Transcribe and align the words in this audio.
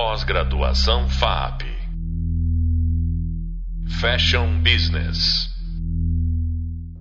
Pós-graduação 0.00 1.10
FAP. 1.10 1.62
Fashion 4.00 4.62
Business. 4.62 5.48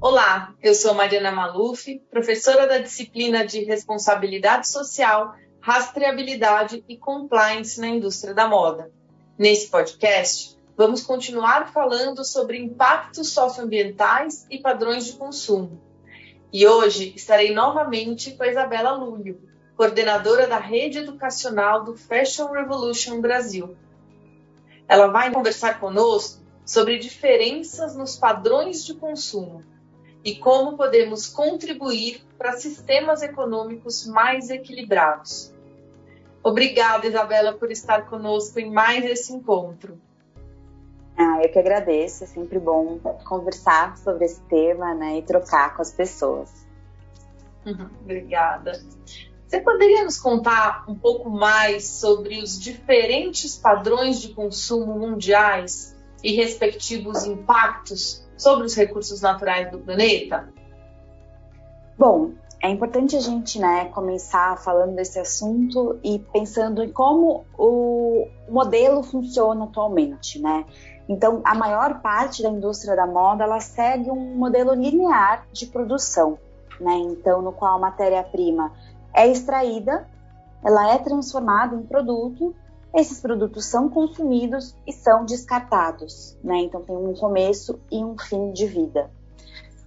Olá, 0.02 0.56
eu 0.64 0.74
sou 0.74 0.96
Mariana 0.96 1.32
Maluf, 1.32 2.00
professora 2.10 2.66
da 2.66 2.80
disciplina 2.80 3.46
de 3.46 3.64
Responsabilidade 3.66 4.68
Social, 4.68 5.36
Rastreabilidade 5.62 6.84
e 6.90 6.98
Compliance 6.98 7.80
na 7.80 7.88
indústria 7.88 8.34
da 8.34 8.48
moda. 8.48 8.92
Nesse 9.38 9.70
podcast, 9.70 10.58
vamos 10.76 11.04
continuar 11.04 11.72
falando 11.72 12.26
sobre 12.26 12.58
impactos 12.58 13.30
socioambientais 13.30 14.48
e 14.50 14.58
padrões 14.58 15.06
de 15.06 15.14
consumo. 15.14 15.80
E 16.52 16.66
hoje 16.66 17.14
estarei 17.16 17.54
novamente 17.54 18.32
com 18.32 18.42
a 18.42 18.48
Isabela 18.48 18.94
Lúlio, 18.94 19.47
coordenadora 19.78 20.48
da 20.48 20.58
rede 20.58 20.98
educacional 20.98 21.84
do 21.84 21.96
Fashion 21.96 22.52
Revolution 22.52 23.22
Brasil. 23.22 23.78
Ela 24.88 25.08
vai 25.08 25.32
conversar 25.32 25.80
conosco 25.80 26.42
sobre 26.66 26.98
diferenças 26.98 27.96
nos 27.96 28.16
padrões 28.16 28.84
de 28.84 28.96
consumo 28.96 29.64
e 30.24 30.36
como 30.36 30.76
podemos 30.76 31.28
contribuir 31.28 32.26
para 32.38 32.58
sistemas 32.58 33.22
econômicos 33.22 34.08
mais 34.08 34.50
equilibrados. 34.50 35.54
Obrigada, 36.44 37.06
Isabela, 37.06 37.54
por 37.54 37.72
estar 37.72 38.10
conosco 38.10 38.60
em 38.60 38.72
mais 38.72 39.06
esse 39.06 39.32
encontro. 39.32 40.00
Ah, 41.16 41.40
eu 41.44 41.52
que 41.52 41.60
agradeço, 41.60 42.24
é 42.24 42.28
sempre 42.28 42.60
bom 42.60 43.00
conversar 43.26 43.98
sobre 43.98 44.26
esse 44.26 44.42
tema 44.44 44.94
né, 44.94 45.20
e 45.20 45.22
trocar 45.22 45.76
com 45.76 45.82
as 45.82 45.92
pessoas. 45.92 46.66
Obrigada. 48.02 48.82
Você 49.48 49.62
poderia 49.62 50.04
nos 50.04 50.20
contar 50.20 50.84
um 50.90 50.96
pouco 50.96 51.30
mais 51.30 51.88
sobre 51.88 52.42
os 52.42 52.60
diferentes 52.60 53.58
padrões 53.58 54.20
de 54.20 54.34
consumo 54.34 55.00
mundiais 55.00 55.96
e 56.22 56.36
respectivos 56.36 57.26
impactos 57.26 58.28
sobre 58.36 58.66
os 58.66 58.76
recursos 58.76 59.22
naturais 59.22 59.72
do 59.72 59.80
planeta? 59.80 60.50
Bom, 61.98 62.32
é 62.62 62.70
importante 62.70 63.16
a 63.16 63.22
gente 63.22 63.58
né, 63.58 63.86
começar 63.86 64.58
falando 64.58 64.96
desse 64.96 65.18
assunto 65.18 65.98
e 66.04 66.20
pensando 66.20 66.84
em 66.84 66.92
como 66.92 67.46
o 67.58 68.28
modelo 68.50 69.02
funciona 69.02 69.64
atualmente, 69.64 70.40
né? 70.40 70.66
Então, 71.08 71.42
a 71.46 71.56
maior 71.56 72.02
parte 72.02 72.44
da 72.44 72.50
indústria 72.50 72.98
da 72.98 73.08
moda 73.08 73.46
ela 73.46 73.62
segue 73.62 74.12
um 74.12 74.36
modelo 74.36 74.74
linear 74.74 75.48
de 75.54 75.68
produção, 75.68 76.38
né? 76.82 76.96
Então, 76.98 77.42
no 77.42 77.54
qual 77.54 77.76
a 77.76 77.80
matéria-prima 77.80 78.74
é 79.18 79.28
extraída, 79.28 80.08
ela 80.64 80.94
é 80.94 80.98
transformada 81.00 81.76
em 81.76 81.82
produto, 81.82 82.56
esses 82.94 83.20
produtos 83.20 83.66
são 83.66 83.90
consumidos 83.90 84.76
e 84.86 84.94
são 84.94 85.26
descartados, 85.26 86.38
né? 86.44 86.58
Então 86.60 86.82
tem 86.82 86.96
um 86.96 87.14
começo 87.14 87.80
e 87.92 88.04
um 88.04 88.18
fim 88.18 88.52
de 88.52 88.66
vida. 88.68 89.10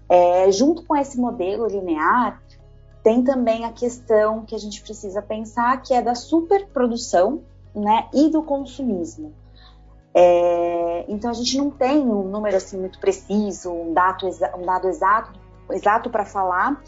É, 0.09 0.51
junto 0.51 0.85
com 0.85 0.97
esse 0.97 1.19
modelo 1.19 1.67
linear, 1.67 2.43
tem 3.03 3.23
também 3.23 3.65
a 3.65 3.73
questão 3.73 4.45
que 4.45 4.55
a 4.55 4.59
gente 4.59 4.83
precisa 4.83 5.23
pensar, 5.23 5.81
que 5.81 5.95
é 5.95 6.03
da 6.03 6.15
superprodução, 6.15 7.43
né, 7.75 8.09
e 8.13 8.29
do 8.29 8.43
consumismo. 8.43 9.33
É, 10.13 11.05
então 11.09 11.31
a 11.31 11.33
gente 11.33 11.57
não 11.57 11.71
tem 11.71 12.01
um 12.01 12.25
número 12.25 12.57
assim 12.57 12.77
muito 12.77 12.99
preciso, 12.99 13.71
um 13.71 13.95
dado, 13.95 14.27
um 14.59 14.67
dado 14.67 14.89
exato, 14.89 15.39
exato 15.71 16.11
para 16.11 16.25
falar, 16.25 16.83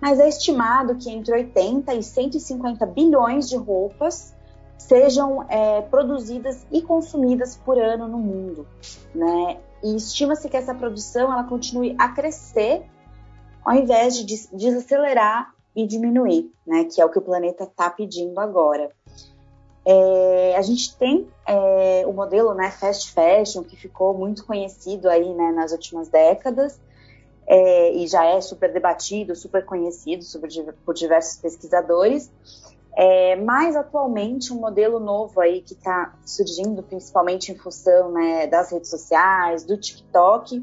mas 0.00 0.20
é 0.20 0.28
estimado 0.28 0.96
que 0.96 1.10
entre 1.10 1.32
80 1.32 1.94
e 1.94 2.02
150 2.02 2.86
bilhões 2.86 3.48
de 3.48 3.56
roupas 3.56 4.34
sejam 4.76 5.44
é, 5.48 5.82
produzidas 5.82 6.64
e 6.70 6.80
consumidas 6.80 7.56
por 7.56 7.78
ano 7.78 8.06
no 8.06 8.18
mundo, 8.18 8.66
né? 9.14 9.58
E 9.82 9.96
estima-se 9.96 10.48
que 10.48 10.56
essa 10.56 10.74
produção 10.74 11.32
ela 11.32 11.44
continue 11.44 11.94
a 11.98 12.08
crescer 12.08 12.84
ao 13.64 13.74
invés 13.74 14.16
de 14.16 14.24
desacelerar 14.52 15.52
e 15.74 15.86
diminuir, 15.86 16.52
né? 16.66 16.84
Que 16.84 17.00
é 17.00 17.04
o 17.04 17.10
que 17.10 17.18
o 17.18 17.22
planeta 17.22 17.64
está 17.64 17.90
pedindo 17.90 18.38
agora. 18.38 18.90
É, 19.84 20.54
a 20.56 20.62
gente 20.62 20.96
tem 20.96 21.28
é, 21.46 22.04
o 22.06 22.12
modelo 22.12 22.54
né, 22.54 22.70
fast 22.70 23.10
fashion 23.12 23.62
que 23.62 23.74
ficou 23.74 24.12
muito 24.12 24.44
conhecido 24.44 25.08
aí 25.08 25.32
né, 25.32 25.50
nas 25.50 25.72
últimas 25.72 26.08
décadas 26.08 26.78
é, 27.48 27.94
e 27.94 28.06
já 28.06 28.24
é 28.26 28.40
super 28.42 28.70
debatido, 28.70 29.34
super 29.34 29.64
conhecido 29.64 30.22
por 30.84 30.92
diversos 30.92 31.40
pesquisadores. 31.40 32.30
É, 32.94 33.36
mas 33.36 33.76
atualmente 33.76 34.52
um 34.52 34.60
modelo 34.60 35.00
novo 35.00 35.40
aí 35.40 35.62
que 35.62 35.72
está 35.72 36.14
surgindo, 36.26 36.82
principalmente 36.82 37.52
em 37.52 37.56
função 37.56 38.10
né, 38.10 38.46
das 38.48 38.72
redes 38.72 38.90
sociais, 38.90 39.64
do 39.64 39.76
TikTok, 39.76 40.62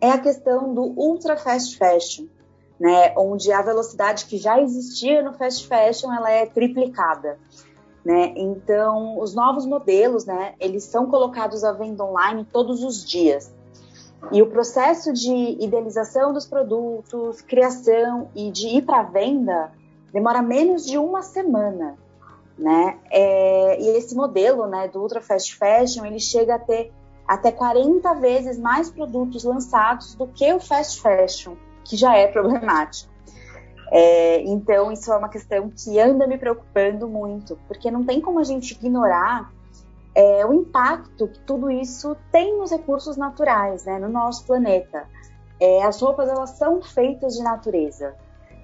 é 0.00 0.10
a 0.10 0.18
questão 0.18 0.72
do 0.72 0.82
ultra 0.96 1.36
fast 1.36 1.76
fashion, 1.76 2.26
né, 2.78 3.12
onde 3.16 3.50
a 3.50 3.60
velocidade 3.62 4.26
que 4.26 4.38
já 4.38 4.60
existia 4.60 5.22
no 5.22 5.32
fast 5.32 5.66
fashion 5.66 6.12
ela 6.12 6.30
é 6.30 6.46
triplicada. 6.46 7.38
Né? 8.04 8.32
Então, 8.36 9.18
os 9.18 9.34
novos 9.34 9.66
modelos, 9.66 10.24
né, 10.24 10.54
eles 10.60 10.84
são 10.84 11.06
colocados 11.06 11.64
à 11.64 11.72
venda 11.72 12.04
online 12.04 12.46
todos 12.50 12.84
os 12.84 13.04
dias. 13.04 13.52
E 14.32 14.42
o 14.42 14.46
processo 14.46 15.12
de 15.12 15.56
idealização 15.60 16.32
dos 16.32 16.46
produtos, 16.46 17.40
criação 17.42 18.28
e 18.34 18.50
de 18.50 18.68
ir 18.68 18.82
para 18.82 19.02
venda 19.02 19.70
demora 20.12 20.42
menos 20.42 20.84
de 20.84 20.98
uma 20.98 21.22
semana, 21.22 21.96
né? 22.58 22.98
É, 23.10 23.80
e 23.80 23.88
esse 23.96 24.14
modelo, 24.14 24.66
né, 24.66 24.88
do 24.88 25.00
ultra 25.00 25.20
fast 25.20 25.54
fashion, 25.56 26.04
ele 26.04 26.18
chega 26.18 26.54
a 26.54 26.58
ter 26.58 26.92
até 27.26 27.52
40 27.52 28.14
vezes 28.14 28.58
mais 28.58 28.90
produtos 28.90 29.44
lançados 29.44 30.14
do 30.14 30.26
que 30.26 30.52
o 30.52 30.60
fast 30.60 31.00
fashion, 31.00 31.54
que 31.84 31.96
já 31.96 32.16
é 32.16 32.26
problemático. 32.26 33.12
É, 33.90 34.42
então, 34.42 34.90
isso 34.90 35.12
é 35.12 35.16
uma 35.16 35.28
questão 35.28 35.70
que 35.70 36.00
anda 36.00 36.26
me 36.26 36.38
preocupando 36.38 37.08
muito, 37.08 37.58
porque 37.68 37.90
não 37.90 38.04
tem 38.04 38.20
como 38.20 38.40
a 38.40 38.44
gente 38.44 38.72
ignorar 38.72 39.52
é, 40.16 40.46
o 40.46 40.54
impacto 40.54 41.28
que 41.28 41.38
tudo 41.40 41.70
isso 41.70 42.16
tem 42.32 42.56
nos 42.56 42.70
recursos 42.70 43.18
naturais, 43.18 43.84
né, 43.84 43.98
no 43.98 44.08
nosso 44.08 44.46
planeta. 44.46 45.06
É, 45.60 45.82
as 45.82 46.00
roupas 46.00 46.26
elas 46.30 46.50
são 46.50 46.80
feitas 46.80 47.34
de 47.34 47.42
natureza, 47.42 48.14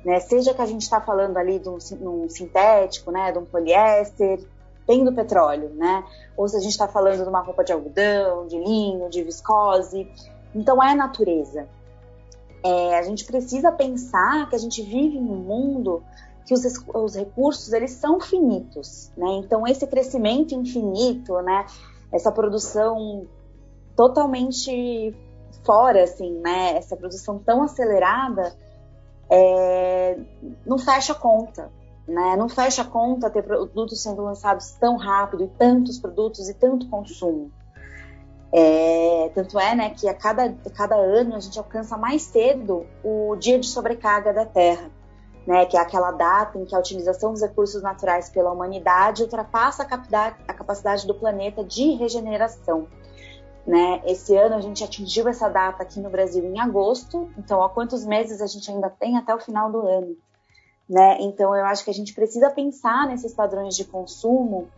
né? 0.03 0.19
Seja 0.21 0.55
que 0.55 0.63
a 0.63 0.67
gente 0.67 0.81
está 0.81 0.99
falando 0.99 1.37
ali 1.37 1.59
de 1.59 1.69
um, 1.69 1.77
um, 2.01 2.29
sintético, 2.29 3.11
né, 3.11 3.33
de 3.33 3.39
um 3.39 3.45
poliéster, 3.45 4.43
bem 4.87 5.05
do 5.05 5.13
petróleo, 5.15 5.69
né? 5.75 6.03
Ou 6.39 6.49
se 6.49 6.57
a 6.57 6.61
gente 6.61 6.73
está 6.73 6.89
falando 6.89 7.23
de 7.23 7.29
uma 7.29 7.41
roupa 7.41 7.63
de 7.63 7.73
algodão, 7.73 8.47
de 8.47 8.59
linho, 8.59 9.11
de 9.11 9.23
viscose, 9.23 10.11
então 10.55 10.83
é 10.83 10.95
natureza. 10.95 11.69
É, 12.65 12.99
a 12.99 13.03
gente 13.03 13.27
precisa 13.27 13.71
pensar 13.71 14.49
que 14.49 14.57
a 14.57 14.59
gente 14.59 14.81
vive 14.83 15.21
num 15.21 15.37
mundo 15.37 16.03
que 16.45 16.55
os, 16.55 16.65
os 16.95 17.15
recursos 17.15 17.73
eles 17.73 17.93
são 17.93 18.21
finitos, 18.21 19.11
né? 19.17 19.29
Então 19.45 19.67
esse 19.67 19.87
crescimento 19.87 20.55
infinito, 20.55 21.41
né? 21.43 21.67
Essa 22.13 22.31
produção 22.33 23.27
totalmente 23.97 25.15
fora, 25.65 26.03
assim, 26.05 26.41
né? 26.41 26.77
Essa 26.77 26.97
produção 26.97 27.39
tão 27.39 27.63
acelerada 27.63 28.55
é, 29.31 30.19
não 30.67 30.79
fecha 30.79 31.15
conta, 31.15 31.71
né? 32.07 32.37
Não 32.37 32.49
fecha 32.49 32.85
conta 32.85 33.31
ter 33.31 33.43
produtos 33.43 34.03
sendo 34.03 34.23
lançados 34.23 34.73
tão 34.73 34.97
rápido 34.97 35.45
e 35.45 35.49
tantos 35.49 35.99
produtos 35.99 36.49
e 36.49 36.55
tanto 36.55 36.89
consumo. 36.89 37.51
É, 38.55 39.31
tanto 39.35 39.59
é, 39.59 39.75
né, 39.75 39.91
que 39.91 40.07
a 40.07 40.13
cada, 40.13 40.53
cada 40.77 40.95
ano 40.95 41.35
a 41.35 41.41
gente 41.41 41.59
alcança 41.59 41.97
mais 41.97 42.21
cedo 42.21 42.85
o 43.03 43.35
dia 43.37 43.59
de 43.59 43.67
sobrecarga 43.67 44.31
da 44.31 44.45
Terra 44.45 44.91
né, 45.47 45.67
que 45.67 45.77
é 45.77 45.81
aquela 45.81 46.13
data 46.13 46.59
em 46.59 46.65
que 46.65 46.75
a 46.75 46.79
utilização 46.79 47.33
dos 47.33 47.43
recursos 47.43 47.83
naturais 47.83 48.31
pela 48.31 48.53
humanidade 48.53 49.23
ultrapassa 49.23 49.83
a 49.83 50.55
capacidade 50.55 51.07
do 51.07 51.15
planeta 51.15 51.65
de 51.65 51.95
regeneração. 51.95 52.87
Né? 53.67 54.03
Esse 54.05 54.37
ano 54.37 54.57
a 54.57 54.61
gente 54.61 54.83
atingiu 54.83 55.29
essa 55.29 55.49
data 55.49 55.83
aqui 55.83 56.01
no 56.01 56.11
Brasil 56.11 56.45
em 56.45 56.61
agosto, 56.61 57.31
então 57.39 57.63
há 57.63 57.69
quantos 57.69 58.05
meses 58.05 58.41
a 58.41 58.47
gente 58.47 58.71
ainda 58.71 58.91
tem 58.91 59.17
até 59.17 59.35
o 59.35 59.41
final 59.41 59.71
do 59.71 59.87
ano? 59.87 60.17
Né? 60.89 61.19
Então 61.21 61.55
eu 61.55 61.65
acho 61.65 61.85
que 61.85 61.91
a 61.91 61.95
gente 61.95 62.13
precisa 62.13 62.51
pensar 62.51 63.07
nesses 63.07 63.33
padrões 63.33 63.77
de 63.77 63.85
consumo 63.85 64.69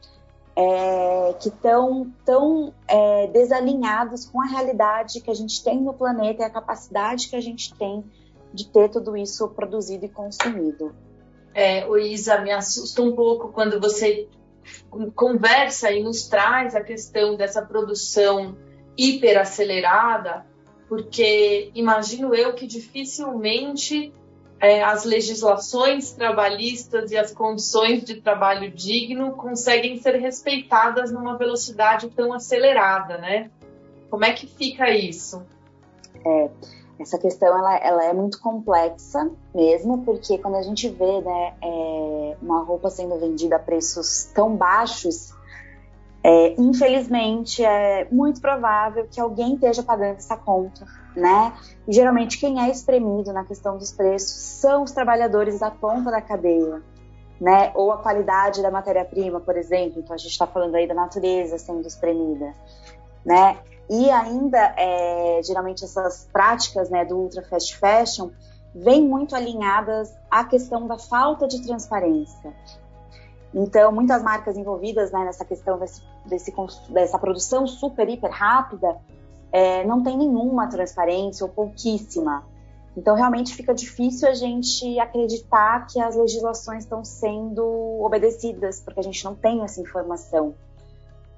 é, 0.57 1.35
que 1.41 1.49
estão 1.49 2.13
tão, 2.25 2.73
é, 2.87 3.27
desalinhados 3.29 4.27
com 4.27 4.41
a 4.41 4.47
realidade 4.47 5.21
que 5.21 5.31
a 5.31 5.35
gente 5.35 5.63
tem 5.65 5.81
no 5.81 5.93
planeta 5.93 6.43
e 6.43 6.45
a 6.45 6.51
capacidade 6.51 7.29
que 7.29 7.37
a 7.37 7.41
gente 7.41 7.75
tem 7.75 8.05
de 8.55 8.69
ter 8.69 8.89
tudo 8.89 9.17
isso 9.17 9.49
produzido 9.49 10.05
e 10.05 10.09
consumido. 10.09 10.95
É, 11.53 11.85
o 11.87 11.99
Isa, 11.99 12.41
me 12.41 12.53
assusta 12.53 13.03
um 13.03 13.15
pouco 13.15 13.49
quando 13.49 13.81
você 13.81 14.29
conversa 15.15 15.91
e 15.91 16.03
nos 16.03 16.29
traz 16.29 16.75
a 16.75 16.83
questão 16.83 17.37
dessa 17.37 17.61
produção 17.63 18.57
hiperacelerada, 18.97 20.47
porque 20.89 21.71
imagino 21.75 22.35
eu 22.35 22.55
que 22.55 22.67
dificilmente 22.67 24.13
é, 24.61 24.83
as 24.83 25.05
legislações 25.05 26.13
trabalhistas 26.13 27.11
e 27.11 27.17
as 27.17 27.33
condições 27.33 28.05
de 28.05 28.21
trabalho 28.21 28.71
digno 28.71 29.33
conseguem 29.33 29.99
ser 29.99 30.17
respeitadas 30.17 31.11
numa 31.13 31.37
velocidade 31.37 32.09
tão 32.11 32.33
acelerada, 32.33 33.19
né? 33.19 33.51
Como 34.09 34.25
é 34.25 34.33
que 34.33 34.47
fica 34.47 34.89
isso? 34.91 35.45
É, 36.25 36.51
essa 36.99 37.19
questão 37.19 37.49
ela, 37.49 37.77
ela, 37.77 38.05
é 38.05 38.13
muito 38.13 38.41
complexa 38.41 39.31
mesmo, 39.55 40.05
porque 40.05 40.39
quando 40.39 40.57
a 40.57 40.63
gente 40.63 40.89
vê 40.89 41.21
né, 41.21 41.55
é, 41.63 42.37
uma 42.41 42.63
roupa 42.63 42.89
sendo 42.91 43.19
vendida 43.19 43.57
a 43.57 43.59
preços 43.59 44.31
tão 44.35 44.55
baixos, 44.55 45.35
é, 46.23 46.55
infelizmente 46.59 47.63
é 47.65 48.07
muito 48.11 48.41
provável 48.41 49.07
que 49.11 49.21
alguém 49.21 49.55
esteja 49.55 49.83
pagando 49.83 50.17
essa 50.17 50.37
conta, 50.37 50.87
né? 51.15 51.53
E 51.87 51.93
geralmente 51.93 52.39
quem 52.39 52.63
é 52.63 52.71
espremido 52.71 53.31
na 53.33 53.45
questão 53.45 53.77
dos 53.77 53.93
preços 53.93 54.31
são 54.31 54.85
os 54.85 54.93
trabalhadores 54.93 55.59
da 55.59 55.71
ponta 55.71 56.11
da 56.11 56.23
cadeia, 56.23 56.81
né? 57.39 57.73
Ou 57.75 57.93
a 57.93 57.99
qualidade 57.99 58.63
da 58.63 58.71
matéria-prima, 58.71 59.39
por 59.39 59.57
exemplo. 59.59 60.01
Então 60.01 60.15
a 60.15 60.19
gente 60.19 60.31
está 60.31 60.47
falando 60.47 60.77
aí 60.77 60.89
da 60.89 60.95
natureza 60.95 61.59
sendo 61.59 61.87
espremida, 61.87 62.55
né? 63.23 63.59
E 63.89 64.11
ainda, 64.11 64.75
é, 64.77 65.41
geralmente, 65.45 65.85
essas 65.85 66.29
práticas 66.33 66.89
né, 66.89 67.05
do 67.05 67.17
ultra 67.17 67.43
fast 67.43 67.77
fashion 67.77 68.31
vêm 68.75 69.03
muito 69.03 69.37
alinhadas 69.37 70.13
à 70.31 70.45
questão 70.45 70.87
da 70.87 70.99
falta 70.99 71.47
de 71.47 71.63
transparência. 71.63 72.53
Então, 73.55 73.93
muitas 73.93 74.23
marcas 74.23 74.57
envolvidas 74.57 75.13
né, 75.13 75.25
nessa 75.25 75.45
questão 75.45 75.79
desse, 75.79 76.03
desse, 76.27 76.53
dessa 76.89 77.19
produção 77.19 77.67
super, 77.67 78.09
hiper 78.09 78.31
rápida 78.31 78.97
é, 79.53 79.85
não 79.85 80.03
tem 80.03 80.19
nenhuma 80.19 80.67
transparência 80.67 81.47
ou 81.47 81.53
pouquíssima. 81.53 82.45
Então, 82.97 83.15
realmente 83.15 83.55
fica 83.55 83.73
difícil 83.73 84.29
a 84.29 84.35
gente 84.35 84.99
acreditar 84.99 85.87
que 85.87 86.01
as 86.01 86.17
legislações 86.17 86.85
estão 86.85 87.05
sendo 87.05 87.65
obedecidas, 88.01 88.81
porque 88.81 88.99
a 88.99 89.03
gente 89.03 89.25
não 89.25 89.35
tem 89.35 89.63
essa 89.63 89.81
informação. 89.81 90.55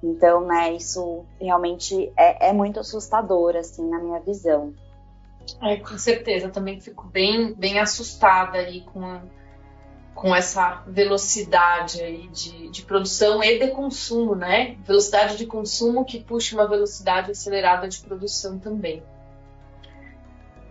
Então, 0.01 0.45
né, 0.45 0.73
isso 0.73 1.25
realmente 1.41 2.11
é, 2.15 2.49
é 2.49 2.53
muito 2.53 2.79
assustador, 2.79 3.55
assim, 3.55 3.89
na 3.89 3.99
minha 3.99 4.19
visão. 4.19 4.73
É, 5.61 5.77
com 5.77 5.97
certeza, 5.97 6.49
também 6.49 6.79
fico 6.79 7.05
bem, 7.07 7.53
bem 7.53 7.79
assustada 7.79 8.57
aí 8.57 8.81
com, 8.81 9.21
com 10.13 10.35
essa 10.35 10.83
velocidade 10.87 12.01
aí 12.01 12.27
de, 12.27 12.69
de 12.69 12.81
produção 12.83 13.43
e 13.43 13.57
de 13.57 13.71
consumo, 13.71 14.35
né? 14.35 14.77
Velocidade 14.85 15.37
de 15.37 15.45
consumo 15.45 16.05
que 16.05 16.21
puxa 16.21 16.55
uma 16.55 16.67
velocidade 16.67 17.31
acelerada 17.31 17.87
de 17.87 17.99
produção 18.01 18.59
também. 18.59 19.01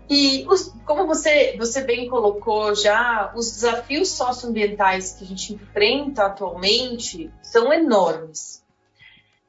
E 0.08 0.46
os, 0.48 0.72
como 0.84 1.06
você, 1.06 1.56
você 1.58 1.82
bem 1.82 2.08
colocou 2.08 2.74
já, 2.76 3.32
os 3.34 3.50
desafios 3.50 4.10
socioambientais 4.10 5.14
que 5.14 5.24
a 5.24 5.26
gente 5.26 5.54
enfrenta 5.54 6.26
atualmente 6.26 7.32
são 7.42 7.72
enormes. 7.72 8.64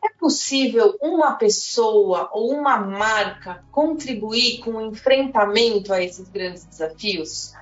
É 0.03 0.09
possível 0.19 0.95
uma 1.01 1.33
pessoa 1.33 2.29
ou 2.31 2.51
uma 2.53 2.77
marca 2.77 3.63
contribuir 3.71 4.59
com 4.59 4.71
o 4.71 4.81
enfrentamento 4.81 5.91
a 5.91 6.01
esses 6.01 6.29
grandes 6.29 6.65
desafios? 6.65 7.53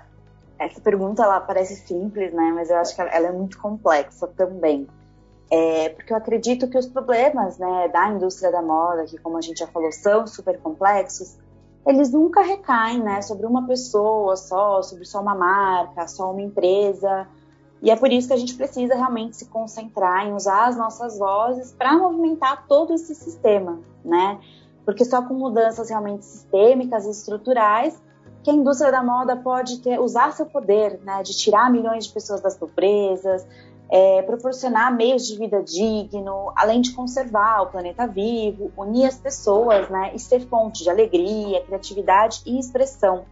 Essa 0.59 0.79
pergunta 0.81 1.23
ela 1.23 1.39
parece 1.39 1.75
simples, 1.87 2.33
né? 2.33 2.51
Mas 2.53 2.69
eu 2.69 2.77
acho 2.77 2.95
que 2.95 3.01
ela 3.01 3.27
é 3.27 3.31
muito 3.31 3.57
complexa 3.57 4.27
também. 4.27 4.87
É, 5.49 5.89
porque 5.89 6.11
eu 6.11 6.17
acredito 6.17 6.67
que 6.67 6.77
os 6.77 6.87
problemas 6.87 7.57
né, 7.57 7.87
da 7.89 8.09
indústria 8.09 8.51
da 8.51 8.61
moda, 8.61 9.05
que 9.05 9.17
como 9.17 9.38
a 9.38 9.41
gente 9.41 9.59
já 9.59 9.67
falou, 9.67 9.91
são 9.91 10.25
super 10.25 10.59
complexos, 10.59 11.38
eles 11.85 12.11
nunca 12.11 12.41
recaem 12.41 13.01
né, 13.01 13.21
sobre 13.21 13.45
uma 13.45 13.67
pessoa 13.67 14.35
só, 14.35 14.81
sobre 14.81 15.05
só 15.05 15.21
uma 15.21 15.35
marca, 15.35 16.07
só 16.07 16.31
uma 16.31 16.41
empresa 16.41 17.27
e 17.85 17.91
é 17.91 17.95
por 17.95 18.11
isso 18.11 18.27
que 18.27 18.33
a 18.33 18.37
gente 18.37 18.55
precisa 18.55 18.95
realmente 18.95 19.37
se 19.37 19.45
concentrar 19.45 20.25
em 20.25 20.33
usar 20.33 20.69
as 20.69 20.75
nossas 20.75 21.19
vozes 21.19 21.71
para 21.71 21.95
movimentar 21.95 22.65
todo 22.67 22.91
esse 22.91 23.13
sistema, 23.13 23.79
né? 24.03 24.39
Porque 24.83 25.05
só 25.05 25.21
com 25.21 25.35
mudanças 25.35 25.91
realmente 25.91 26.25
sistêmicas 26.25 27.05
e 27.05 27.11
estruturais 27.11 27.95
que 28.43 28.49
a 28.49 28.53
indústria 28.53 28.91
da 28.91 29.03
moda 29.03 29.35
pode 29.35 29.81
ter, 29.81 29.99
usar 29.99 30.33
seu 30.33 30.47
poder, 30.47 30.99
né, 31.03 31.21
de 31.21 31.37
tirar 31.37 31.71
milhões 31.71 32.05
de 32.07 32.13
pessoas 32.13 32.41
das 32.41 32.57
pobrezas, 32.57 33.45
é, 33.88 34.23
proporcionar 34.23 34.91
meios 34.95 35.27
de 35.27 35.38
vida 35.38 35.61
digno, 35.61 36.51
além 36.55 36.81
de 36.81 36.91
conservar 36.91 37.61
o 37.61 37.67
planeta 37.67 38.07
vivo, 38.07 38.71
unir 38.75 39.05
as 39.05 39.17
pessoas, 39.17 39.88
né, 39.89 40.11
e 40.15 40.19
ser 40.19 40.39
fonte 40.47 40.83
de 40.83 40.89
alegria, 40.89 41.63
criatividade 41.65 42.41
e 42.47 42.57
expressão. 42.57 43.25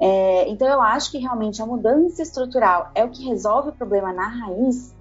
É, 0.00 0.48
então 0.48 0.66
eu 0.66 0.82
acho 0.82 1.10
que 1.10 1.18
realmente 1.18 1.62
a 1.62 1.66
mudança 1.66 2.22
estrutural 2.22 2.90
é 2.94 3.04
o 3.04 3.10
que 3.10 3.24
resolve 3.24 3.70
o 3.70 3.72
problema 3.72 4.12
na 4.12 4.26
raiz, 4.26 4.94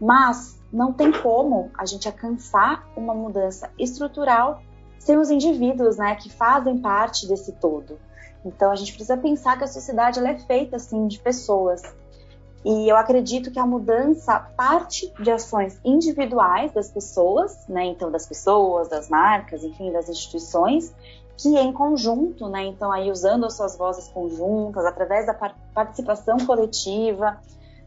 mas 0.00 0.60
não 0.72 0.92
tem 0.92 1.12
como 1.12 1.70
a 1.76 1.86
gente 1.86 2.08
alcançar 2.08 2.88
uma 2.96 3.14
mudança 3.14 3.70
estrutural 3.78 4.62
sem 4.98 5.16
os 5.16 5.30
indivíduos, 5.30 5.96
né, 5.96 6.14
que 6.16 6.30
fazem 6.30 6.78
parte 6.78 7.26
desse 7.26 7.52
todo. 7.52 7.98
Então 8.44 8.70
a 8.70 8.76
gente 8.76 8.92
precisa 8.92 9.16
pensar 9.16 9.56
que 9.56 9.64
a 9.64 9.66
sociedade 9.66 10.18
ela 10.18 10.30
é 10.30 10.38
feita 10.38 10.76
assim 10.76 11.06
de 11.06 11.18
pessoas. 11.18 11.82
E 12.64 12.90
eu 12.90 12.96
acredito 12.96 13.50
que 13.50 13.58
a 13.58 13.66
mudança 13.66 14.38
parte 14.54 15.10
de 15.18 15.30
ações 15.30 15.80
individuais 15.82 16.72
das 16.72 16.90
pessoas, 16.90 17.66
né? 17.66 17.86
Então 17.86 18.10
das 18.10 18.26
pessoas, 18.26 18.88
das 18.88 19.08
marcas, 19.08 19.64
enfim, 19.64 19.90
das 19.90 20.08
instituições, 20.08 20.94
que 21.40 21.48
em 21.58 21.72
conjunto, 21.72 22.48
né, 22.48 22.64
então 22.66 22.92
aí 22.92 23.10
usando 23.10 23.46
as 23.46 23.56
suas 23.56 23.76
vozes 23.76 24.08
conjuntas, 24.08 24.84
através 24.84 25.26
da 25.26 25.34
participação 25.74 26.36
coletiva, 26.46 27.40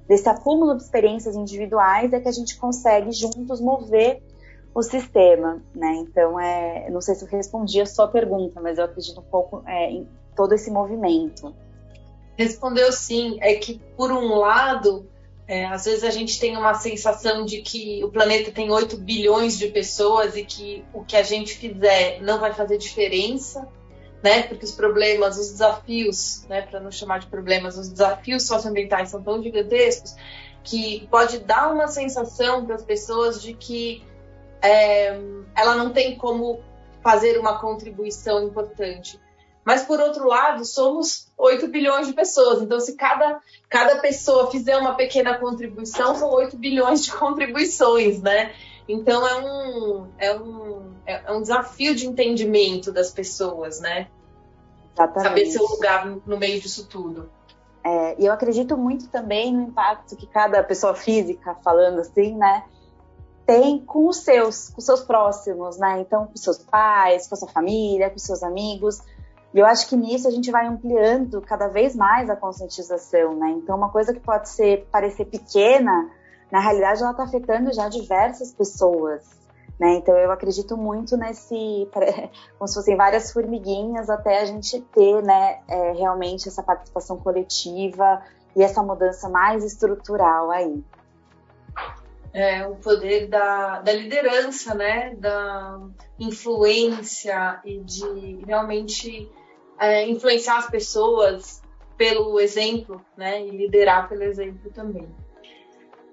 desse 0.07 0.27
acúmulo 0.27 0.75
de 0.75 0.83
experiências 0.83 1.35
individuais, 1.35 2.11
é 2.13 2.19
que 2.19 2.27
a 2.27 2.31
gente 2.31 2.57
consegue 2.57 3.11
juntos 3.11 3.61
mover 3.61 4.21
o 4.73 4.81
sistema, 4.81 5.61
né? 5.73 5.93
Então, 5.97 6.39
é, 6.39 6.89
não 6.89 6.99
sei 6.99 7.13
se 7.13 7.23
eu 7.23 7.29
respondi 7.29 7.79
a 7.79 7.85
sua 7.85 8.07
pergunta, 8.07 8.59
mas 8.59 8.79
eu 8.79 8.85
acredito 8.85 9.19
um 9.19 9.23
pouco 9.23 9.61
é, 9.67 9.91
em 9.91 10.07
todo 10.35 10.53
esse 10.53 10.71
movimento. 10.71 11.53
Respondeu 12.35 12.91
sim. 12.91 13.37
É 13.39 13.53
que, 13.53 13.79
por 13.95 14.11
um 14.11 14.35
lado, 14.35 15.07
é, 15.47 15.65
às 15.65 15.85
vezes 15.85 16.03
a 16.03 16.09
gente 16.09 16.39
tem 16.39 16.55
uma 16.55 16.73
sensação 16.73 17.43
de 17.45 17.61
que 17.61 18.03
o 18.03 18.09
planeta 18.09 18.51
tem 18.51 18.71
8 18.71 18.97
bilhões 18.97 19.57
de 19.57 19.67
pessoas 19.67 20.37
e 20.37 20.45
que 20.45 20.85
o 20.93 21.03
que 21.03 21.17
a 21.17 21.23
gente 21.23 21.55
fizer 21.55 22.21
não 22.21 22.39
vai 22.39 22.53
fazer 22.53 22.77
diferença, 22.77 23.67
né? 24.23 24.43
Porque 24.43 24.63
os 24.63 24.71
problemas, 24.71 25.37
os 25.37 25.51
desafios, 25.51 26.45
né? 26.47 26.61
Para 26.61 26.79
não 26.79 26.89
chamar 26.89 27.19
de 27.19 27.27
problemas, 27.27 27.77
os 27.77 27.89
desafios 27.89 28.47
socioambientais 28.47 29.09
são 29.09 29.21
tão 29.21 29.43
gigantescos 29.43 30.15
que 30.63 31.05
pode 31.11 31.39
dar 31.39 31.73
uma 31.73 31.87
sensação 31.87 32.65
para 32.65 32.75
as 32.75 32.83
pessoas 32.83 33.41
de 33.41 33.53
que 33.53 34.01
é, 34.61 35.19
ela 35.53 35.75
não 35.75 35.91
tem 35.91 36.15
como 36.15 36.61
fazer 37.03 37.37
uma 37.37 37.59
contribuição 37.59 38.47
importante. 38.47 39.19
Mas, 39.65 39.83
por 39.83 39.99
outro 39.99 40.27
lado, 40.27 40.65
somos 40.65 41.31
8 41.37 41.67
bilhões 41.67 42.07
de 42.07 42.13
pessoas. 42.13 42.61
Então, 42.61 42.79
se 42.79 42.95
cada, 42.95 43.39
cada 43.69 43.97
pessoa 43.97 44.51
fizer 44.51 44.77
uma 44.77 44.95
pequena 44.95 45.37
contribuição, 45.37 46.15
são 46.15 46.29
8 46.29 46.57
bilhões 46.57 47.03
de 47.03 47.11
contribuições, 47.15 48.21
né? 48.21 48.53
Então, 48.87 49.25
é 49.25 49.35
um, 49.39 50.07
é 50.17 50.35
um, 50.35 50.93
é 51.05 51.31
um 51.31 51.41
desafio 51.41 51.95
de 51.95 52.05
entendimento 52.05 52.91
das 52.91 53.11
pessoas, 53.11 53.79
né? 53.79 54.07
Exatamente. 54.93 55.29
Saber 55.29 55.45
seu 55.45 55.65
lugar 55.65 56.05
no 56.05 56.37
meio 56.37 56.59
disso 56.59 56.85
tudo. 56.87 57.29
É, 57.83 58.21
e 58.21 58.25
eu 58.25 58.31
acredito 58.33 58.77
muito 58.77 59.07
também 59.09 59.53
no 59.53 59.63
impacto 59.63 60.15
que 60.15 60.25
cada 60.25 60.63
pessoa 60.63 60.95
física, 60.95 61.55
falando 61.63 61.99
assim, 61.99 62.33
né, 62.35 62.63
tem 63.45 63.79
com 63.79 64.07
os 64.07 64.17
seus, 64.17 64.69
com 64.69 64.79
os 64.79 64.85
seus 64.85 65.01
próximos, 65.01 65.77
né? 65.77 65.99
Então, 65.99 66.27
com 66.27 66.37
seus 66.37 66.59
pais, 66.59 67.27
com 67.27 67.35
a 67.35 67.37
sua 67.37 67.49
família, 67.49 68.09
com 68.09 68.17
seus 68.17 68.41
amigos. 68.41 69.01
E 69.53 69.59
eu 69.59 69.65
acho 69.65 69.87
que 69.87 69.95
nisso 69.95 70.27
a 70.27 70.31
gente 70.31 70.49
vai 70.49 70.65
ampliando 70.65 71.39
cada 71.41 71.67
vez 71.67 71.95
mais 71.95 72.29
a 72.29 72.35
conscientização, 72.35 73.35
né? 73.35 73.51
Então, 73.51 73.77
uma 73.77 73.89
coisa 73.89 74.11
que 74.11 74.19
pode 74.19 74.49
ser 74.49 74.87
parecer 74.91 75.25
pequena, 75.25 76.09
na 76.51 76.59
realidade 76.59 77.01
ela 77.01 77.11
está 77.11 77.23
afetando 77.23 77.71
já 77.71 77.87
diversas 77.87 78.51
pessoas, 78.51 79.23
né? 79.79 79.95
Então, 79.95 80.17
eu 80.17 80.31
acredito 80.31 80.75
muito 80.75 81.15
nesse, 81.15 81.87
como 82.57 82.67
se 82.67 82.73
fossem 82.73 82.97
várias 82.97 83.31
formiguinhas 83.31 84.09
até 84.09 84.41
a 84.41 84.45
gente 84.45 84.81
ter, 84.81 85.21
né, 85.21 85.59
é, 85.67 85.91
realmente 85.91 86.47
essa 86.47 86.63
participação 86.63 87.17
coletiva 87.17 88.23
e 88.55 88.63
essa 88.63 88.81
mudança 88.81 89.29
mais 89.29 89.63
estrutural 89.63 90.49
aí. 90.49 90.83
É, 92.33 92.65
o 92.65 92.75
poder 92.75 93.27
da, 93.27 93.81
da 93.81 93.93
liderança, 93.93 94.73
né? 94.73 95.13
Da 95.13 95.79
influência 96.19 97.61
e 97.63 97.79
de 97.81 98.43
realmente 98.47 99.29
é, 99.79 100.07
influenciar 100.07 100.57
as 100.57 100.69
pessoas 100.69 101.61
pelo 101.97 102.39
exemplo, 102.39 103.03
né? 103.17 103.45
E 103.45 103.51
liderar 103.51 104.09
pelo 104.09 104.23
exemplo 104.23 104.71
também. 104.71 105.07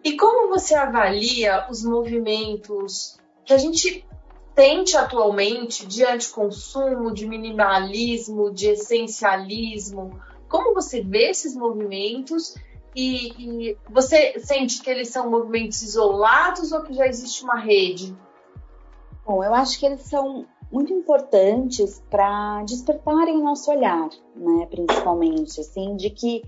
E 0.03 0.17
como 0.17 0.49
você 0.49 0.75
avalia 0.75 1.67
os 1.71 1.85
movimentos 1.85 3.19
que 3.45 3.53
a 3.53 3.59
gente 3.59 4.07
tente 4.55 4.97
atualmente 4.97 5.87
de 5.87 6.05
anticonsumo, 6.05 7.13
de 7.13 7.27
minimalismo, 7.27 8.53
de 8.53 8.69
essencialismo? 8.69 10.19
como 10.51 10.75
você 10.75 11.01
vê 11.01 11.31
esses 11.31 11.55
movimentos 11.55 12.57
e, 12.95 13.71
e, 13.71 13.79
você 13.89 14.39
sente 14.41 14.83
que 14.83 14.91
eles 14.91 15.09
são 15.09 15.31
movimentos 15.31 15.81
isolados 15.81 16.73
ou 16.73 16.83
que 16.83 16.93
já 16.93 17.07
existe 17.07 17.45
uma 17.45 17.59
rede? 17.59 18.15
Bom, 19.25 19.45
eu 19.45 19.55
acho 19.55 19.79
que 19.79 19.87
eles 19.87 20.03
são 20.03 20.45
muito 20.71 20.93
importantes 20.93 22.03
para 22.09 22.63
despertarem 22.63 23.43
nosso 23.43 23.71
olhar, 23.71 24.09
né, 24.37 24.67
principalmente, 24.71 25.61
assim, 25.61 25.97
de 25.97 26.11
que 26.11 26.43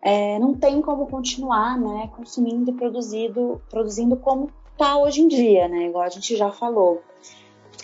é, 0.00 0.38
não 0.38 0.54
tem 0.54 0.80
como 0.80 1.06
continuar, 1.06 1.78
né, 1.78 2.10
consumindo 2.16 2.70
e 2.70 2.74
produzido, 2.74 3.60
produzindo 3.68 4.16
como 4.16 4.50
está 4.72 4.96
hoje 4.96 5.20
em 5.20 5.28
dia, 5.28 5.68
né, 5.68 5.86
igual 5.86 6.04
a 6.04 6.08
gente 6.08 6.36
já 6.36 6.50
falou. 6.50 7.02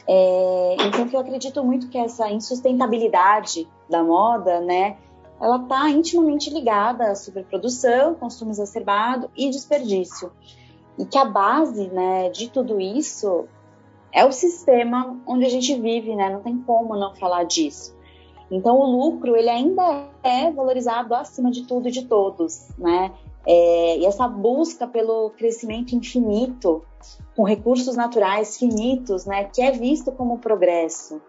É, 0.07 0.77
então, 0.87 1.09
eu 1.13 1.21
acredito 1.21 1.63
muito 1.63 1.89
que 1.89 1.99
essa 1.99 2.31
insustentabilidade 2.31 3.69
da 3.89 4.03
moda, 4.03 4.61
né, 4.61 4.97
ela 5.41 5.57
está 5.57 5.91
intimamente 5.91 6.49
ligada 6.49 7.11
à 7.11 7.15
superprodução, 7.15 8.15
consumo 8.15 8.51
exacerbado 8.51 9.31
e 9.37 9.51
desperdício. 9.51 10.33
E 10.97 11.05
que 11.05 11.19
a 11.19 11.25
base, 11.25 11.89
né, 11.89 12.31
de 12.31 12.49
tudo 12.49 12.81
isso 12.81 13.47
é 14.15 14.25
o 14.25 14.31
sistema 14.31 15.21
onde 15.27 15.45
a 15.45 15.49
gente 15.49 15.75
vive, 15.75 16.15
né? 16.15 16.31
Não 16.31 16.41
tem 16.41 16.57
como 16.59 16.97
não 16.97 17.15
falar 17.17 17.43
disso. 17.43 17.95
Então, 18.49 18.79
o 18.79 18.87
lucro, 18.87 19.37
ele 19.37 19.51
ainda 19.51 20.09
é 20.23 20.53
valorizado 20.53 21.15
acima 21.15 21.51
de 21.51 21.65
tudo 21.65 21.89
e 21.89 21.91
de 21.91 22.05
todos, 22.05 22.69
né? 22.79 23.13
É, 23.45 23.99
e 23.99 24.07
essa 24.07 24.29
busca 24.29 24.87
pelo 24.87 25.31
crescimento 25.31 25.97
infinito, 25.97 26.85
com 27.37 27.43
recursos 27.43 27.97
naturais 27.97 28.57
finitos, 28.57 29.27
né? 29.27 29.45
Que 29.45 29.61
é 29.61 29.73
visto 29.73 30.13
como 30.13 30.39
progresso. 30.39 31.21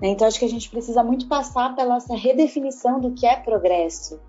Né? 0.00 0.08
Então, 0.08 0.26
acho 0.26 0.38
que 0.38 0.44
a 0.44 0.48
gente 0.48 0.68
precisa 0.68 1.02
muito 1.02 1.26
passar 1.26 1.74
pela 1.74 1.96
essa 1.96 2.14
redefinição 2.14 3.00
do 3.00 3.12
que 3.12 3.26
é 3.26 3.36
progresso. 3.36 4.20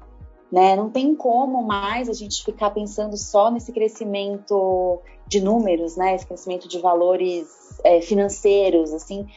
Né? 0.49 0.75
Não 0.75 0.89
tem 0.89 1.13
como 1.13 1.61
mais 1.63 2.07
a 2.07 2.13
gente 2.13 2.45
ficar 2.45 2.69
pensando 2.69 3.17
só 3.17 3.51
nesse 3.51 3.73
crescimento 3.73 4.99
de 5.27 5.41
números, 5.41 5.97
né? 5.97 6.15
Esse 6.15 6.25
crescimento 6.25 6.67
de 6.67 6.79
valores 6.79 7.64
é, 7.83 8.01
financeiros, 8.01 8.93
assim, 8.93 9.27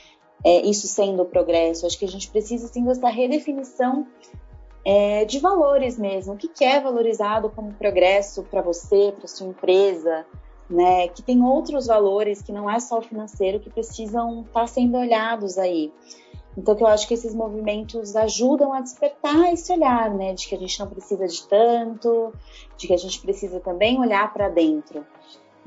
é, 0.44 0.60
isso 0.62 0.86
sendo 0.86 1.22
o 1.22 1.26
progresso. 1.26 1.86
Acho 1.86 1.98
que 1.98 2.04
a 2.04 2.08
gente 2.08 2.30
precisa 2.30 2.68
sim 2.68 2.84
dessa 2.84 3.08
redefinição 3.08 4.06
é, 4.84 5.24
de 5.24 5.38
valores 5.38 5.98
mesmo. 5.98 6.34
O 6.34 6.36
que, 6.36 6.48
que 6.48 6.64
é 6.64 6.80
valorizado 6.80 7.50
como 7.50 7.72
progresso 7.74 8.42
para 8.44 8.62
você, 8.62 9.12
para 9.16 9.28
sua 9.28 9.48
empresa, 9.48 10.24
né? 10.68 11.08
Que 11.08 11.22
tem 11.22 11.42
outros 11.42 11.86
valores 11.86 12.42
que 12.42 12.52
não 12.52 12.70
é 12.70 12.78
só 12.78 12.98
o 12.98 13.02
financeiro 13.02 13.60
que 13.60 13.70
precisam 13.70 14.42
estar 14.42 14.60
tá 14.60 14.66
sendo 14.66 14.96
olhados 14.96 15.58
aí. 15.58 15.92
Então, 16.58 16.76
eu 16.76 16.88
acho 16.88 17.06
que 17.06 17.14
esses 17.14 17.32
movimentos 17.32 18.16
ajudam 18.16 18.72
a 18.72 18.80
despertar 18.80 19.52
esse 19.52 19.72
olhar, 19.72 20.12
né, 20.12 20.34
de 20.34 20.48
que 20.48 20.56
a 20.56 20.58
gente 20.58 20.80
não 20.80 20.88
precisa 20.88 21.24
de 21.28 21.46
tanto, 21.46 22.32
de 22.76 22.88
que 22.88 22.92
a 22.92 22.96
gente 22.96 23.20
precisa 23.20 23.60
também 23.60 24.00
olhar 24.00 24.32
para 24.32 24.48
dentro, 24.48 25.06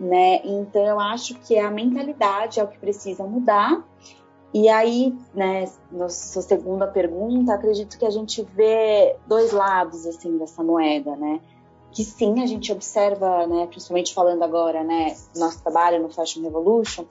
né? 0.02 0.42
Então, 0.44 0.84
eu 0.84 1.00
acho 1.00 1.36
que 1.36 1.60
a 1.60 1.70
mentalidade 1.70 2.60
é 2.60 2.64
o 2.64 2.68
que 2.68 2.80
precisa 2.80 3.24
mudar. 3.24 3.84
E 4.54 4.68
aí, 4.68 5.16
né, 5.34 5.70
na 5.92 6.10
sua 6.10 6.42
segunda 6.42 6.88
pergunta, 6.88 7.54
acredito 7.54 7.98
que 7.98 8.06
a 8.06 8.10
gente 8.10 8.42
vê 8.42 9.16
dois 9.28 9.52
lados 9.52 10.06
assim 10.08 10.38
dessa 10.38 10.64
moeda, 10.64 11.16
né? 11.16 11.40
Que 11.92 12.04
sim, 12.04 12.42
a 12.42 12.48
gente 12.48 12.72
observa, 12.72 13.46
né, 13.48 13.68
principalmente 13.68 14.14
falando 14.14 14.44
agora, 14.44 14.84
né, 14.84 15.16
nosso 15.36 15.62
trabalho 15.62 16.02
no 16.02 16.10
Fashion 16.10 16.42
Revolution, 16.42 17.06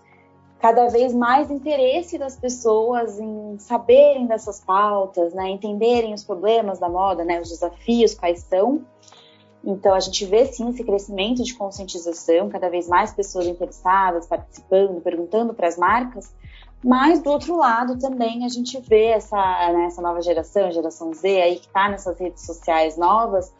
cada 0.59 0.89
vez 0.89 1.15
mais 1.15 1.51
interesse 1.51 2.19
das 2.19 2.37
pessoas 2.37 3.19
em 3.19 3.57
saberem 3.59 4.27
dessas 4.27 4.61
pautas, 4.61 5.33
né, 5.33 5.49
entenderem 5.49 6.13
os 6.13 6.25
problemas 6.25 6.79
da 6.79 6.89
moda, 6.89 7.25
né, 7.25 7.41
os 7.41 7.49
desafios 7.49 8.15
quais 8.15 8.41
são. 8.41 8.85
Então 9.65 9.95
a 9.95 10.01
gente 10.01 10.25
vê 10.25 10.47
sim 10.47 10.71
esse 10.71 10.83
crescimento 10.83 11.43
de 11.43 11.55
conscientização, 11.55 12.49
cada 12.49 12.69
vez 12.69 12.89
mais 12.89 13.13
pessoas 13.13 13.47
interessadas, 13.47 14.27
participando, 14.27 15.01
perguntando 15.01 15.53
para 15.53 15.69
as 15.69 15.77
marcas. 15.77 16.35
Mas 16.83 17.21
do 17.21 17.31
outro 17.31 17.57
lado 17.57 17.99
também 17.99 18.45
a 18.47 18.49
gente 18.49 18.81
vê 18.81 19.07
essa, 19.07 19.37
né, 19.37 19.85
essa 19.85 20.01
nova 20.01 20.23
geração, 20.23 20.71
geração 20.73 21.13
Z 21.13 21.43
aí 21.43 21.57
que 21.57 21.67
está 21.67 21.91
nessas 21.91 22.19
redes 22.19 22.47
sociais 22.47 22.97
novas, 22.97 23.53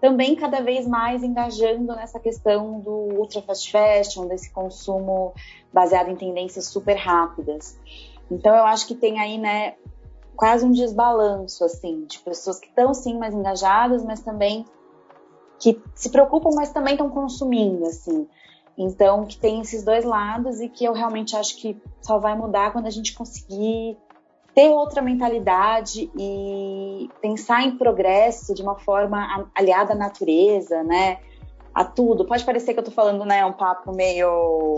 também 0.00 0.36
cada 0.36 0.60
vez 0.60 0.86
mais 0.86 1.24
engajando 1.24 1.94
nessa 1.96 2.20
questão 2.20 2.78
do 2.78 2.90
ultra 3.18 3.42
fast 3.42 3.72
fashion, 3.72 4.28
desse 4.28 4.52
consumo 4.52 5.34
baseado 5.72 6.08
em 6.08 6.14
tendências 6.14 6.66
super 6.66 6.94
rápidas. 6.94 7.76
Então 8.30 8.54
eu 8.54 8.64
acho 8.64 8.86
que 8.86 8.94
tem 8.94 9.18
aí, 9.18 9.38
né, 9.38 9.74
quase 10.36 10.64
um 10.64 10.70
desbalanço 10.70 11.64
assim, 11.64 12.04
de 12.04 12.20
pessoas 12.20 12.60
que 12.60 12.68
estão 12.68 12.94
sim 12.94 13.18
mais 13.18 13.34
engajadas, 13.34 14.04
mas 14.04 14.20
também 14.20 14.64
que 15.58 15.80
se 15.94 16.10
preocupam, 16.10 16.50
mas 16.54 16.70
também 16.70 16.94
estão 16.94 17.10
consumindo, 17.10 17.84
assim. 17.86 18.26
Então, 18.76 19.26
que 19.26 19.36
tem 19.36 19.60
esses 19.60 19.82
dois 19.84 20.04
lados 20.04 20.60
e 20.60 20.68
que 20.68 20.84
eu 20.84 20.92
realmente 20.92 21.34
acho 21.36 21.56
que 21.56 21.76
só 22.00 22.18
vai 22.18 22.36
mudar 22.36 22.72
quando 22.72 22.86
a 22.86 22.90
gente 22.90 23.12
conseguir 23.12 23.96
ter 24.54 24.70
outra 24.70 25.02
mentalidade 25.02 26.10
e 26.16 27.10
pensar 27.20 27.62
em 27.62 27.76
progresso 27.76 28.54
de 28.54 28.62
uma 28.62 28.76
forma 28.76 29.48
aliada 29.54 29.92
à 29.92 29.96
natureza, 29.96 30.82
né? 30.84 31.18
A 31.74 31.84
tudo. 31.84 32.24
Pode 32.24 32.44
parecer 32.44 32.72
que 32.72 32.80
eu 32.80 32.84
tô 32.84 32.90
falando, 32.90 33.24
né, 33.24 33.44
um 33.44 33.52
papo 33.52 33.92
meio 33.92 34.76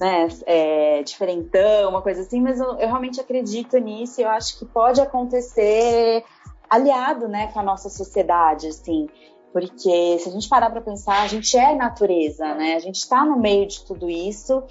né, 0.00 0.28
é, 0.46 1.02
diferentão, 1.02 1.90
uma 1.90 2.02
coisa 2.02 2.22
assim, 2.22 2.40
mas 2.40 2.58
eu, 2.58 2.78
eu 2.78 2.88
realmente 2.88 3.20
acredito 3.20 3.76
nisso 3.78 4.20
e 4.20 4.24
eu 4.24 4.30
acho 4.30 4.58
que 4.58 4.64
pode 4.64 5.00
acontecer 5.00 6.24
aliado, 6.70 7.28
né, 7.28 7.48
com 7.48 7.60
a 7.60 7.62
nossa 7.62 7.90
sociedade, 7.90 8.68
assim. 8.68 9.08
Porque 9.52 10.18
se 10.18 10.28
a 10.28 10.32
gente 10.32 10.48
parar 10.48 10.70
para 10.70 10.80
pensar, 10.80 11.22
a 11.22 11.26
gente 11.26 11.56
é 11.56 11.74
natureza, 11.74 12.54
né? 12.54 12.74
A 12.74 12.78
gente 12.78 12.96
está 12.96 13.24
no 13.24 13.38
meio 13.38 13.66
de 13.66 13.84
tudo 13.84 14.08
isso 14.08 14.62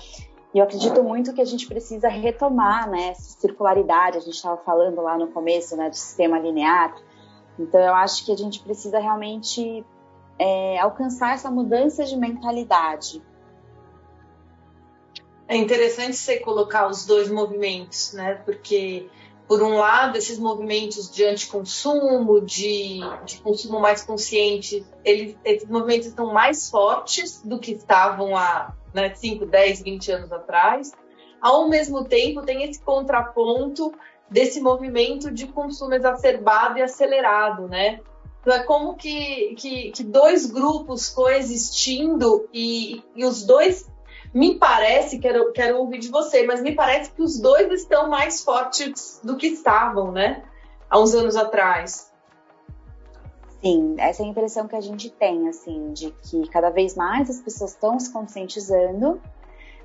e 0.54 0.60
eu 0.60 0.66
acredito 0.66 1.02
muito 1.02 1.34
que 1.34 1.40
a 1.40 1.46
gente 1.46 1.66
precisa 1.66 2.10
retomar 2.10 2.90
né, 2.90 3.10
essa 3.10 3.40
circularidade, 3.40 4.18
a 4.18 4.22
gente 4.22 4.36
estava 4.36 4.58
falando 4.58 5.02
lá 5.02 5.18
no 5.18 5.28
começo 5.28 5.78
né, 5.78 5.90
do 5.90 5.96
sistema 5.96 6.38
linear. 6.38 6.94
Então, 7.58 7.80
eu 7.80 7.94
acho 7.96 8.26
que 8.26 8.32
a 8.34 8.38
gente 8.38 8.60
precisa 8.62 9.00
realmente 9.00 9.86
é, 10.38 10.78
alcançar 10.80 11.36
essa 11.36 11.50
mudança 11.50 12.04
de 12.04 12.18
mentalidade. 12.18 13.22
É 15.48 15.56
interessante 15.56 16.18
você 16.18 16.40
colocar 16.40 16.88
os 16.88 17.06
dois 17.06 17.30
movimentos, 17.30 18.14
né? 18.14 18.36
Porque, 18.36 19.10
por 19.52 19.62
um 19.62 19.76
lado, 19.76 20.18
esses 20.18 20.40
movimentos 20.40 21.12
de 21.12 21.26
anticonsumo, 21.26 22.40
de, 22.40 23.02
de 23.26 23.38
consumo 23.40 23.82
mais 23.82 24.02
consciente, 24.02 24.82
eles, 25.04 25.36
esses 25.44 25.68
movimentos 25.68 26.08
estão 26.08 26.32
mais 26.32 26.70
fortes 26.70 27.42
do 27.44 27.60
que 27.60 27.74
estavam 27.74 28.38
há 28.38 28.74
né, 28.94 29.14
5, 29.14 29.46
10, 29.46 29.82
20 29.82 30.12
anos 30.14 30.32
atrás. 30.32 30.94
Ao 31.42 31.68
mesmo 31.68 32.06
tempo, 32.06 32.44
tem 32.44 32.64
esse 32.64 32.82
contraponto 32.82 33.94
desse 34.30 34.62
movimento 34.62 35.30
de 35.30 35.48
consumo 35.48 35.96
exacerbado 35.96 36.80
e 36.80 36.82
acelerado, 36.82 37.68
né? 37.68 38.00
Então, 38.40 38.54
é 38.54 38.64
como 38.64 38.96
que, 38.96 39.54
que, 39.56 39.92
que 39.92 40.02
dois 40.02 40.46
grupos 40.46 41.10
coexistindo 41.10 42.48
e, 42.54 43.04
e, 43.14 43.26
os 43.26 43.44
dois, 43.44 43.86
me 44.34 44.58
parece, 44.58 45.20
quero, 45.20 45.52
quero 45.52 45.78
ouvir 45.78 46.00
de 46.00 46.10
você, 46.10 46.46
mas 46.46 46.62
me 46.62 46.74
parece 46.74 47.12
que 47.12 47.22
os 47.22 47.40
dois 47.40 47.72
estão 47.72 48.10
mais 48.10 48.44
fortes 48.44 49.20
do 49.24 49.36
que 49.36 49.48
estavam, 49.48 50.12
né? 50.12 50.44
Há 50.90 51.00
uns 51.00 51.14
anos 51.14 51.36
atrás. 51.36 52.12
Sim, 53.62 53.96
essa 54.00 54.24
é 54.24 54.26
a 54.26 54.30
impressão 54.30 54.68
que 54.68 54.76
a 54.76 54.82
gente 54.82 55.10
tem, 55.10 55.48
assim, 55.48 55.94
de 55.94 56.12
que 56.24 56.48
cada 56.50 56.70
vez 56.70 56.96
mais 56.96 57.30
as 57.30 57.40
pessoas 57.40 57.72
estão 57.72 58.00
se 58.00 58.12
conscientizando, 58.12 59.22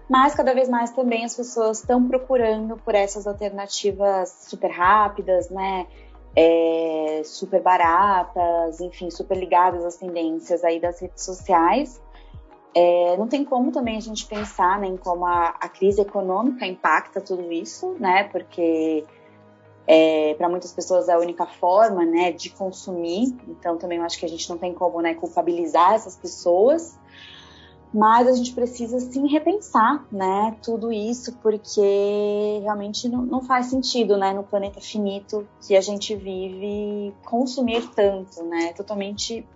mas 0.09 0.35
cada 0.35 0.55
vez 0.55 0.69
mais 0.69 0.91
também 0.93 1.25
as 1.25 1.35
pessoas 1.35 1.81
estão 1.81 2.07
procurando 2.07 2.76
por 2.79 2.95
essas 2.95 3.26
alternativas 3.26 4.47
super 4.49 4.71
rápidas, 4.71 5.50
né? 5.50 5.87
É, 6.35 7.23
super 7.25 7.62
baratas, 7.62 8.81
enfim, 8.81 9.11
super 9.11 9.37
ligadas 9.37 9.85
às 9.85 9.97
tendências 9.97 10.62
aí 10.65 10.79
das 10.79 11.00
redes 11.00 11.25
sociais. 11.25 12.00
É, 12.78 13.16
não 13.16 13.26
tem 13.26 13.42
como 13.42 13.73
também 13.73 13.97
a 13.97 14.00
gente 14.00 14.26
pensar 14.26 14.78
né, 14.78 14.87
em 14.87 14.99
como 14.99 15.25
a, 15.25 15.56
a 15.59 15.66
crise 15.66 16.02
econômica 16.02 16.66
impacta 16.66 17.23
tudo 17.23 17.50
isso, 17.50 17.97
né? 17.99 18.25
Porque 18.25 19.02
é, 19.87 20.35
para 20.35 20.47
muitas 20.47 20.75
pessoas 20.75 21.09
é 21.09 21.14
a 21.14 21.18
única 21.18 21.47
forma 21.47 22.04
né, 22.04 22.33
de 22.33 22.50
consumir, 22.50 23.35
então 23.49 23.78
também 23.78 23.97
eu 23.97 24.04
acho 24.04 24.18
que 24.18 24.26
a 24.26 24.28
gente 24.28 24.47
não 24.50 24.59
tem 24.59 24.75
como 24.75 25.00
né, 25.00 25.14
culpabilizar 25.14 25.95
essas 25.95 26.16
pessoas, 26.16 26.99
mas 27.95 28.28
a 28.28 28.33
gente 28.33 28.52
precisa 28.52 29.00
sim 29.00 29.26
repensar 29.26 30.04
né, 30.12 30.54
tudo 30.62 30.92
isso, 30.92 31.35
porque 31.38 32.61
realmente 32.61 33.09
não, 33.09 33.23
não 33.23 33.40
faz 33.40 33.66
sentido 33.66 34.18
né, 34.18 34.35
no 34.35 34.42
planeta 34.42 34.83
finito 34.83 35.49
que 35.66 35.75
a 35.75 35.80
gente 35.80 36.14
vive 36.14 37.14
consumir 37.25 37.88
tanto, 37.95 38.45
né, 38.45 38.75
totalmente 38.75 39.47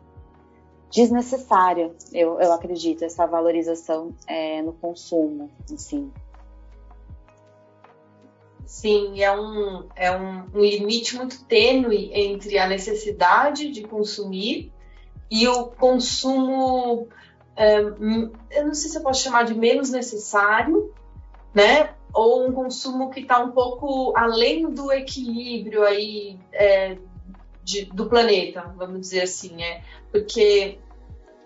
desnecessária, 0.90 1.92
eu, 2.12 2.40
eu 2.40 2.52
acredito, 2.52 3.04
essa 3.04 3.26
valorização 3.26 4.12
é, 4.26 4.60
no 4.60 4.72
consumo, 4.72 5.50
assim. 5.72 6.10
sim, 8.66 9.22
é 9.22 9.32
um, 9.32 9.88
é 9.94 10.10
um, 10.10 10.46
um 10.54 10.60
limite 10.60 11.16
muito 11.16 11.44
tênue 11.44 12.10
entre 12.12 12.58
a 12.58 12.66
necessidade 12.66 13.70
de 13.70 13.82
consumir 13.82 14.72
e 15.30 15.46
o 15.46 15.66
consumo, 15.66 17.08
é, 17.54 17.78
eu 17.78 18.66
não 18.66 18.74
sei 18.74 18.90
se 18.90 18.98
eu 18.98 19.02
posso 19.02 19.22
chamar 19.22 19.44
de 19.44 19.54
menos 19.54 19.90
necessário, 19.90 20.92
né? 21.54 21.94
Ou 22.12 22.48
um 22.48 22.52
consumo 22.52 23.10
que 23.10 23.20
está 23.20 23.38
um 23.38 23.52
pouco 23.52 24.12
além 24.16 24.68
do 24.68 24.90
equilíbrio 24.90 25.84
aí 25.84 26.36
é, 26.52 26.98
de, 27.70 27.84
do 27.86 28.08
planeta, 28.08 28.72
vamos 28.76 29.00
dizer 29.00 29.22
assim, 29.22 29.62
é, 29.62 29.82
porque 30.10 30.78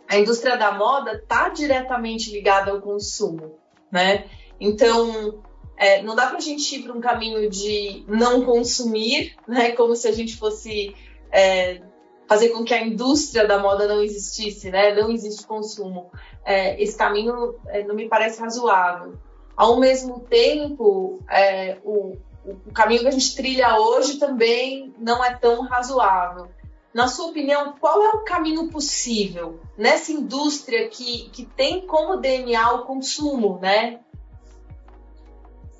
a 0.09 0.19
indústria 0.19 0.57
da 0.57 0.73
moda 0.73 1.15
está 1.15 1.49
diretamente 1.49 2.31
ligada 2.31 2.71
ao 2.71 2.81
consumo, 2.81 3.59
né? 3.91 4.27
Então, 4.61 5.43
é, 5.77 6.03
não 6.03 6.15
dá 6.15 6.27
para 6.27 6.39
a 6.39 6.41
gente 6.41 6.77
ir 6.77 6.83
para 6.83 6.93
um 6.93 7.01
caminho 7.01 7.49
de 7.51 8.05
não 8.07 8.45
consumir, 8.45 9.35
né? 9.47 9.73
Como 9.73 9.97
se 9.97 10.07
a 10.09 10.13
gente 10.13 10.37
fosse 10.37 10.95
é, 11.33 11.81
fazer 12.27 12.51
com 12.51 12.65
que 12.65 12.75
a 12.75 12.85
indústria 12.85 13.47
da 13.47 13.59
moda 13.59 13.87
não 13.87 14.03
existisse, 14.03 14.71
né? 14.71 14.95
Não 14.95 15.11
existe 15.11 15.47
consumo. 15.47 16.11
É, 16.45 16.81
esse 16.83 16.97
caminho 16.97 17.55
é, 17.69 17.83
não 17.85 17.95
me 17.95 18.09
parece 18.09 18.41
razoável. 18.41 19.15
Ao 19.57 19.79
mesmo 19.79 20.21
tempo, 20.21 21.21
é, 21.31 21.79
o, 21.85 22.17
o 22.45 22.73
caminho 22.73 23.03
que 23.03 23.09
a 23.09 23.13
gente 23.13 23.35
trilha 23.35 23.79
hoje 23.79 24.19
também 24.19 24.95
não 24.99 25.25
é 25.25 25.35
tão 25.35 25.63
razoável. 25.63 26.49
Na 26.93 27.09
sua 27.09 27.27
opinião, 27.27 27.75
qual 27.81 28.03
é 28.03 28.11
o 28.11 28.25
caminho 28.25 28.71
possível 28.71 29.59
nessa 29.77 30.13
indústria 30.13 30.89
que, 30.89 31.29
que 31.31 31.45
tem 31.45 31.87
como 31.87 32.19
DNA 32.19 32.73
o 32.73 32.85
consumo, 32.85 33.59
né? 33.61 34.01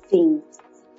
Sim. 0.09 0.41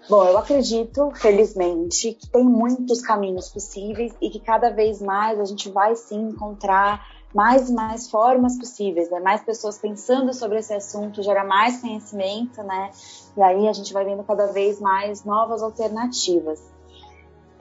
Bom, 0.08 0.24
eu 0.24 0.38
acredito, 0.38 1.10
felizmente, 1.16 2.14
que 2.14 2.30
tem 2.30 2.44
muitos 2.44 3.02
caminhos 3.02 3.48
possíveis 3.48 4.14
e 4.22 4.30
que 4.30 4.38
cada 4.38 4.70
vez 4.70 5.02
mais 5.02 5.40
a 5.40 5.44
gente 5.44 5.68
vai 5.68 5.96
sim 5.96 6.28
encontrar 6.28 7.15
mais 7.36 7.68
e 7.68 7.74
mais 7.74 8.10
formas 8.10 8.58
possíveis, 8.58 9.10
né? 9.10 9.20
mais 9.20 9.42
pessoas 9.42 9.76
pensando 9.76 10.32
sobre 10.32 10.58
esse 10.58 10.72
assunto, 10.72 11.22
gera 11.22 11.44
mais 11.44 11.82
conhecimento, 11.82 12.62
né? 12.62 12.90
E 13.36 13.42
aí 13.42 13.68
a 13.68 13.74
gente 13.74 13.92
vai 13.92 14.06
vendo 14.06 14.24
cada 14.24 14.46
vez 14.46 14.80
mais 14.80 15.22
novas 15.22 15.62
alternativas. 15.62 16.58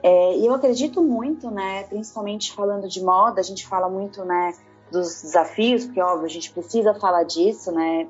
É, 0.02 0.38
e 0.38 0.46
eu 0.46 0.54
acredito 0.54 1.02
muito, 1.02 1.50
né, 1.50 1.82
principalmente 1.84 2.54
falando 2.54 2.88
de 2.88 3.04
moda, 3.04 3.40
a 3.40 3.44
gente 3.44 3.66
fala 3.66 3.88
muito, 3.88 4.24
né, 4.24 4.54
dos 4.90 5.20
desafios, 5.20 5.84
porque 5.84 6.00
óbvio 6.00 6.24
a 6.24 6.30
gente 6.30 6.50
precisa 6.52 6.94
falar 6.94 7.24
disso, 7.24 7.70
né? 7.70 8.08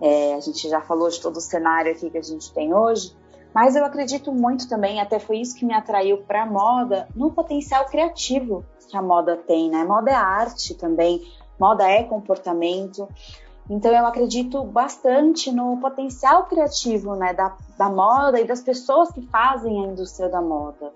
É, 0.00 0.34
a 0.34 0.40
gente 0.40 0.68
já 0.68 0.80
falou 0.80 1.08
de 1.08 1.20
todo 1.20 1.36
o 1.38 1.40
cenário 1.40 1.90
aqui 1.90 2.08
que 2.08 2.18
a 2.18 2.22
gente 2.22 2.52
tem 2.52 2.72
hoje, 2.72 3.16
mas 3.54 3.76
eu 3.76 3.84
acredito 3.84 4.32
muito 4.32 4.68
também, 4.68 5.00
até 5.00 5.18
foi 5.18 5.38
isso 5.38 5.56
que 5.56 5.64
me 5.64 5.74
atraiu 5.74 6.18
para 6.18 6.42
a 6.42 6.46
moda, 6.46 7.08
no 7.14 7.30
potencial 7.30 7.86
criativo 7.86 8.64
que 8.88 8.96
a 8.96 9.02
moda 9.02 9.36
tem, 9.36 9.70
né? 9.70 9.84
Moda 9.84 10.10
é 10.10 10.14
arte 10.14 10.74
também, 10.74 11.22
moda 11.58 11.88
é 11.88 12.02
comportamento. 12.02 13.08
Então 13.68 13.92
eu 13.92 14.04
acredito 14.04 14.64
bastante 14.64 15.52
no 15.52 15.76
potencial 15.78 16.46
criativo, 16.46 17.14
né, 17.14 17.32
da, 17.32 17.56
da 17.78 17.88
moda 17.88 18.40
e 18.40 18.44
das 18.44 18.60
pessoas 18.60 19.12
que 19.12 19.22
fazem 19.28 19.84
a 19.84 19.88
indústria 19.88 20.28
da 20.28 20.40
moda 20.40 20.92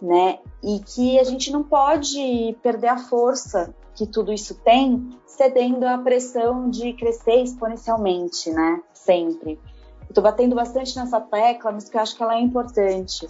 né? 0.00 0.38
E 0.62 0.80
que 0.80 1.18
a 1.18 1.24
gente 1.24 1.50
não 1.50 1.62
pode 1.62 2.56
perder 2.62 2.88
a 2.88 2.98
força 2.98 3.74
que 3.94 4.06
tudo 4.06 4.32
isso 4.32 4.54
tem, 4.62 5.10
cedendo 5.26 5.84
à 5.84 5.96
pressão 5.98 6.68
de 6.68 6.92
crescer 6.92 7.42
exponencialmente, 7.42 8.50
né? 8.50 8.82
Sempre. 8.92 9.58
Estou 10.08 10.22
batendo 10.22 10.54
bastante 10.54 10.96
nessa 10.96 11.20
tecla, 11.20 11.72
mas 11.72 11.88
que 11.88 11.96
eu 11.96 12.00
acho 12.00 12.16
que 12.16 12.22
ela 12.22 12.34
é 12.34 12.40
importante. 12.40 13.28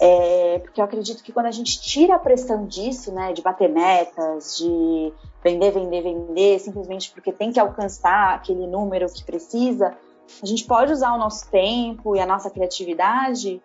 É, 0.00 0.60
porque 0.60 0.80
eu 0.80 0.84
acredito 0.84 1.24
que 1.24 1.32
quando 1.32 1.46
a 1.46 1.50
gente 1.50 1.80
tira 1.80 2.14
a 2.14 2.18
pressão 2.18 2.66
disso, 2.66 3.12
né, 3.12 3.32
de 3.32 3.42
bater 3.42 3.68
metas, 3.68 4.56
de 4.56 5.12
vender, 5.42 5.72
vender, 5.72 6.02
vender, 6.02 6.60
simplesmente 6.60 7.10
porque 7.10 7.32
tem 7.32 7.50
que 7.50 7.58
alcançar 7.58 8.34
aquele 8.34 8.66
número 8.66 9.12
que 9.12 9.24
precisa, 9.24 9.96
a 10.40 10.46
gente 10.46 10.64
pode 10.64 10.92
usar 10.92 11.14
o 11.14 11.18
nosso 11.18 11.50
tempo 11.50 12.14
e 12.14 12.20
a 12.20 12.26
nossa 12.26 12.48
criatividade 12.48 13.60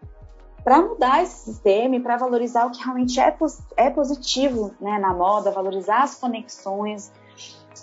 para 0.63 0.81
mudar 0.81 1.21
esse 1.21 1.51
sistema 1.51 1.97
e 1.97 1.99
para 1.99 2.17
valorizar 2.17 2.65
o 2.65 2.71
que 2.71 2.81
realmente 2.81 3.19
é, 3.19 3.35
é 3.75 3.89
positivo 3.89 4.73
né, 4.79 4.97
na 4.97 5.13
moda, 5.13 5.51
valorizar 5.51 6.03
as 6.03 6.15
conexões, 6.15 7.11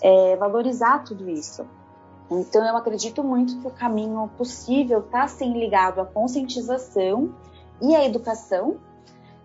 é, 0.02 0.35
valorizar 0.37 1.05
tudo 1.05 1.28
isso. 1.28 1.66
Então, 2.31 2.64
eu 2.64 2.77
acredito 2.77 3.25
muito 3.25 3.59
que 3.59 3.66
o 3.66 3.71
caminho 3.71 4.31
possível 4.37 5.01
está 5.01 5.27
sim 5.27 5.53
ligado 5.59 6.01
à 6.01 6.07
conscientização 6.07 7.35
e 7.83 7.95
à 7.95 8.05
educação, 8.05 8.79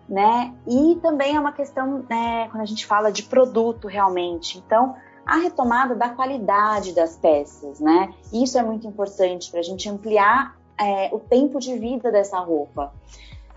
né? 0.08 0.54
E 0.66 0.96
também 1.02 1.34
é 1.34 1.40
uma 1.40 1.52
questão, 1.52 2.04
né, 2.08 2.48
quando 2.48 2.62
a 2.62 2.66
gente 2.66 2.86
fala 2.86 3.10
de 3.10 3.24
produto 3.24 3.88
realmente. 3.88 4.58
Então, 4.58 4.94
a 5.24 5.38
retomada 5.38 5.96
da 5.96 6.10
qualidade 6.10 6.92
das 6.92 7.16
peças, 7.16 7.80
né? 7.80 8.14
Isso 8.32 8.56
é 8.56 8.62
muito 8.62 8.86
importante 8.86 9.50
para 9.50 9.58
a 9.60 9.64
gente 9.64 9.88
ampliar 9.88 10.56
é, 10.78 11.12
o 11.12 11.18
tempo 11.18 11.58
de 11.58 11.76
vida 11.76 12.12
dessa 12.12 12.38
roupa 12.38 12.92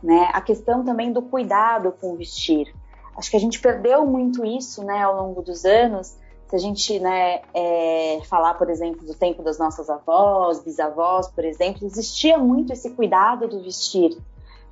né? 0.04 0.30
A 0.34 0.42
questão 0.42 0.84
também 0.84 1.12
do 1.12 1.22
cuidado 1.22 1.92
com 2.00 2.16
vestir. 2.16 2.74
Acho 3.16 3.30
que 3.30 3.38
a 3.38 3.40
gente 3.40 3.60
perdeu 3.60 4.06
muito 4.06 4.46
isso, 4.46 4.84
né, 4.84 5.04
ao 5.04 5.16
longo 5.16 5.42
dos 5.42 5.66
anos. 5.66 6.18
Se 6.50 6.56
a 6.56 6.60
gente, 6.60 7.00
né, 7.00 7.42
é, 7.54 8.20
falar, 8.28 8.56
por 8.56 8.70
exemplo, 8.70 9.06
do 9.06 9.14
tempo 9.14 9.44
das 9.44 9.60
nossas 9.60 9.90
avós, 9.90 10.60
bisavós, 10.64 11.28
por 11.28 11.46
exemplo, 11.46 11.86
existia 11.86 12.38
muito 12.38 12.74
esse 12.74 12.90
cuidado 12.90 13.48
do 13.48 13.62
vestir, 13.62 14.18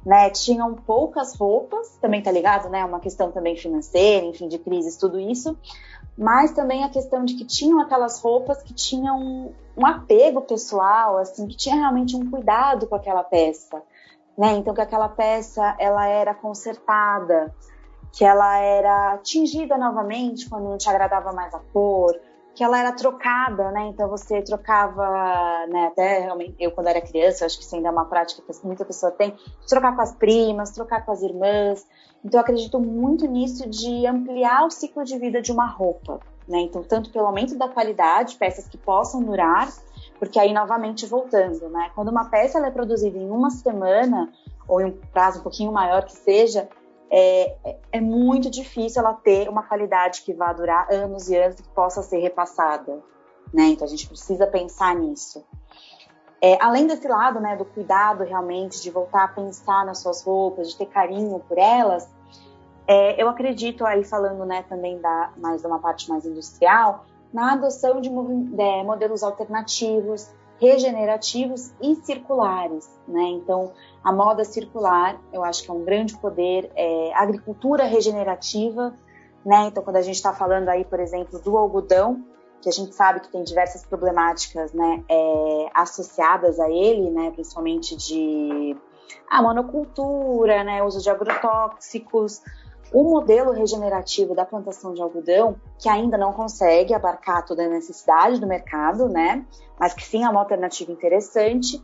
né? 0.06 0.30
Tinham 0.32 0.74
poucas 0.74 1.36
roupas, 1.36 1.98
também 2.02 2.22
tá 2.22 2.32
ligado, 2.32 2.70
né? 2.70 2.84
Uma 2.84 3.00
questão 3.00 3.32
também 3.32 3.56
financeira, 3.56 4.26
enfim, 4.26 4.48
de 4.48 4.58
crises, 4.58 4.98
tudo 4.98 5.20
isso. 5.20 5.56
Mas 6.18 6.52
também 6.52 6.84
a 6.84 6.90
questão 6.90 7.24
de 7.24 7.36
que 7.36 7.46
tinham 7.46 7.80
aquelas 7.80 8.20
roupas 8.20 8.64
que 8.64 8.74
tinham 8.74 9.20
um, 9.20 9.54
um 9.78 9.86
apego 9.86 10.42
pessoal, 10.42 11.18
assim, 11.18 11.48
que 11.48 11.56
tinha 11.56 11.76
realmente 11.76 12.16
um 12.16 12.30
cuidado 12.30 12.88
com 12.88 12.96
aquela 12.96 13.24
peça 13.24 13.84
né? 14.38 14.54
Então 14.54 14.74
que 14.74 14.82
aquela 14.82 15.10
peça 15.10 15.76
ela 15.80 16.06
era 16.06 16.34
consertada, 16.34 17.54
que 18.12 18.26
ela 18.26 18.58
era 18.60 19.18
tingida 19.20 19.78
novamente 19.78 20.50
quando 20.50 20.70
não 20.70 20.78
te 20.78 20.90
agradava 20.90 21.32
mais 21.32 21.54
a 21.54 21.60
cor, 21.72 22.20
que 22.56 22.64
ela 22.64 22.80
era 22.80 22.92
trocada, 22.92 23.70
né? 23.70 23.86
Então 23.88 24.10
você 24.10 24.42
trocava, 24.42 25.06
né? 25.68 25.88
Até 25.92 26.22
realmente 26.22 26.56
eu 26.60 26.72
quando 26.72 26.88
era 26.88 27.00
criança, 27.00 27.46
acho 27.46 27.60
que 27.60 27.64
isso 27.64 27.76
ainda 27.76 27.90
é 27.90 27.92
uma 27.92 28.06
prática 28.06 28.42
que 28.42 28.66
muita 28.66 28.84
pessoa 28.84 29.12
tem, 29.12 29.36
trocar 29.68 29.96
com 29.96 30.02
as 30.02 30.16
primas, 30.16 30.72
trocar 30.72 31.06
com 31.06 31.12
as 31.12 31.22
irmãs. 31.22 31.86
Então 32.26 32.40
eu 32.40 32.42
acredito 32.42 32.80
muito 32.80 33.28
nisso 33.28 33.70
de 33.70 34.08
ampliar 34.08 34.66
o 34.66 34.72
ciclo 34.72 35.04
de 35.04 35.20
vida 35.20 35.40
de 35.40 35.52
uma 35.52 35.68
roupa, 35.68 36.20
né? 36.48 36.62
Então 36.62 36.82
tanto 36.82 37.12
pelo 37.12 37.28
aumento 37.28 37.56
da 37.56 37.68
qualidade, 37.68 38.38
peças 38.38 38.68
que 38.68 38.78
possam 38.78 39.22
durar, 39.22 39.70
porque 40.18 40.40
aí, 40.40 40.52
novamente, 40.52 41.06
voltando, 41.06 41.70
né? 41.70 41.92
Quando 41.94 42.10
uma 42.10 42.26
peça 42.26 42.58
é 42.66 42.72
produzida 42.72 43.18
em 43.18 43.30
uma 43.30 43.52
semana, 43.52 44.32
ou 44.68 44.82
em 44.82 44.86
um 44.86 44.92
prazo 45.14 45.40
um 45.40 45.44
pouquinho 45.44 45.72
maior 45.72 46.04
que 46.04 46.14
seja, 46.14 46.68
é, 47.10 47.78
é 47.92 48.02
muito 48.02 48.50
difícil 48.50 49.02
ela 49.02 49.14
ter 49.14 49.48
uma 49.50 49.64
qualidade 49.64 50.22
que 50.22 50.34
vá 50.34 50.52
durar 50.52 50.92
anos 50.92 51.30
e 51.30 51.36
anos 51.36 51.60
e 51.60 51.64
que 51.64 51.70
possa 51.70 52.02
ser 52.02 52.20
repassada, 52.20 53.02
né? 53.54 53.68
Então, 53.68 53.86
a 53.86 53.90
gente 53.90 54.08
precisa 54.08 54.46
pensar 54.48 54.96
nisso. 54.96 55.44
É, 56.42 56.62
além 56.62 56.86
desse 56.86 57.08
lado, 57.08 57.40
né, 57.40 57.56
do 57.56 57.66
cuidado 57.66 58.24
realmente, 58.24 58.82
de 58.82 58.92
voltar 58.92 59.24
a 59.24 59.28
pensar 59.28 59.86
nas 59.86 60.00
suas 60.00 60.24
roupas, 60.24 60.70
de 60.70 60.78
ter 60.78 60.86
carinho 60.86 61.40
por 61.40 61.58
elas, 61.58 62.08
é, 62.88 63.22
eu 63.22 63.28
acredito 63.28 63.86
aí 63.86 64.04
falando, 64.04 64.46
né, 64.46 64.64
também 64.70 65.00
da 65.00 65.32
mais 65.38 65.62
de 65.62 65.68
uma 65.68 65.80
parte 65.80 66.10
mais 66.10 66.26
industrial, 66.26 67.06
na 67.34 67.54
adoção 67.54 68.00
de, 68.00 68.10
de 68.10 68.84
modelos 68.84 69.24
alternativos, 69.24 70.30
regenerativos 70.60 71.72
e 71.82 71.96
circulares, 71.96 72.90
né? 73.08 73.24
Então, 73.30 73.72
a 74.04 74.12
moda 74.12 74.44
circular, 74.44 75.20
eu 75.32 75.44
acho 75.44 75.64
que 75.64 75.70
é 75.70 75.74
um 75.74 75.84
grande 75.84 76.18
poder, 76.18 76.72
é, 76.76 77.14
agricultura 77.14 77.84
regenerativa, 77.86 78.94
né? 79.46 79.68
Então, 79.68 79.84
quando 79.84 79.98
a 79.98 80.02
gente 80.02 80.16
está 80.16 80.34
falando 80.34 80.70
aí, 80.70 80.84
por 80.84 81.00
exemplo, 81.00 81.40
do 81.40 81.58
algodão, 81.58 82.24
que 82.62 82.70
a 82.70 82.72
gente 82.72 82.94
sabe 82.96 83.20
que 83.20 83.30
tem 83.30 83.44
diversas 83.44 83.86
problemáticas, 83.86 84.74
né, 84.74 85.04
é, 85.08 85.70
associadas 85.74 86.60
a 86.60 86.70
ele, 86.70 87.10
né, 87.12 87.32
principalmente 87.32 87.96
de 87.96 88.76
a 89.30 89.42
monocultura, 89.42 90.64
né, 90.64 90.84
uso 90.84 91.02
de 91.02 91.10
agrotóxicos, 91.10 92.42
o 92.94 93.04
modelo 93.04 93.52
regenerativo 93.52 94.34
da 94.34 94.46
plantação 94.46 94.94
de 94.94 95.02
algodão, 95.02 95.56
que 95.78 95.90
ainda 95.90 96.18
não 96.18 96.34
consegue 96.34 96.94
abarcar 96.94 97.46
toda 97.46 97.64
a 97.64 97.70
necessidade 97.70 98.40
do 98.40 98.48
mercado, 98.48 99.10
né? 99.10 99.46
Mas 99.80 99.94
que 99.94 100.04
sim 100.04 100.24
é 100.24 100.30
uma 100.30 100.40
alternativa 100.40 100.92
interessante. 100.92 101.82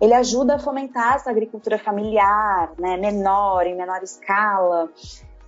Ele 0.00 0.12
ajuda 0.12 0.56
a 0.56 0.58
fomentar 0.58 1.14
essa 1.14 1.30
agricultura 1.30 1.78
familiar, 1.78 2.72
né? 2.78 2.96
Menor, 2.96 3.66
em 3.66 3.76
menor 3.76 4.02
escala. 4.02 4.90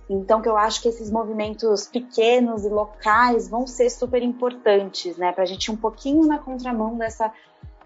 Então, 0.09 0.41
que 0.41 0.47
eu 0.47 0.57
acho 0.57 0.81
que 0.81 0.87
esses 0.87 1.11
movimentos 1.11 1.87
pequenos 1.87 2.63
e 2.63 2.69
locais 2.69 3.49
vão 3.49 3.67
ser 3.67 3.89
super 3.89 4.23
importantes, 4.23 5.17
né? 5.17 5.33
Para 5.33 5.43
a 5.43 5.47
gente 5.47 5.65
ir 5.65 5.71
um 5.71 5.77
pouquinho 5.77 6.25
na 6.25 6.39
contramão 6.39 6.97
dessa 6.97 7.31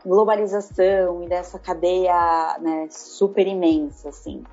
globalização 0.05 1.23
e 1.23 1.27
dessa 1.27 1.59
cadeia 1.59 2.57
né, 2.59 2.87
super 2.89 3.47
imensa, 3.47 4.09
assim. 4.09 4.43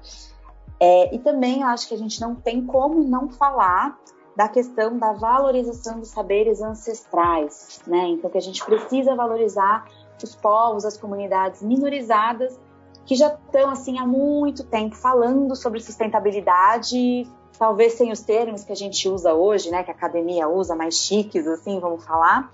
É, 0.81 1.15
e 1.15 1.19
também 1.19 1.63
eu 1.63 1.69
acho 1.69 1.89
que 1.89 1.95
a 1.95 1.99
gente 1.99 2.21
não 2.21 2.35
tem 2.35 2.65
como 2.65 3.03
não 3.03 3.29
falar 3.29 3.99
da 4.37 4.49
questão 4.49 4.97
da 4.97 5.13
valorização 5.13 5.99
dos 5.99 6.11
saberes 6.11 6.63
ancestrais, 6.63 7.81
né? 7.87 8.07
Então 8.09 8.31
que 8.31 8.39
a 8.39 8.43
gente 8.43 8.65
precisa 8.65 9.17
valorizar 9.17 9.87
os 10.23 10.35
povos, 10.37 10.85
as 10.85 10.97
comunidades 10.97 11.63
minorizadas 11.63 12.59
que 13.05 13.15
já 13.15 13.29
estão 13.29 13.71
assim 13.71 13.99
há 13.99 14.07
muito 14.07 14.63
tempo 14.65 14.95
falando 14.95 15.57
sobre 15.57 15.81
sustentabilidade, 15.81 17.27
talvez 17.59 17.95
sem 17.95 18.13
os 18.13 18.21
termos 18.21 18.65
que 18.65 18.71
a 18.71 18.77
gente 18.77 19.09
usa 19.09 19.33
hoje, 19.33 19.71
né, 19.71 19.83
que 19.83 19.91
a 19.91 19.95
academia 19.95 20.47
usa, 20.47 20.77
mais 20.77 20.95
chiques 20.95 21.47
assim, 21.47 21.81
vamos 21.81 22.05
falar, 22.05 22.53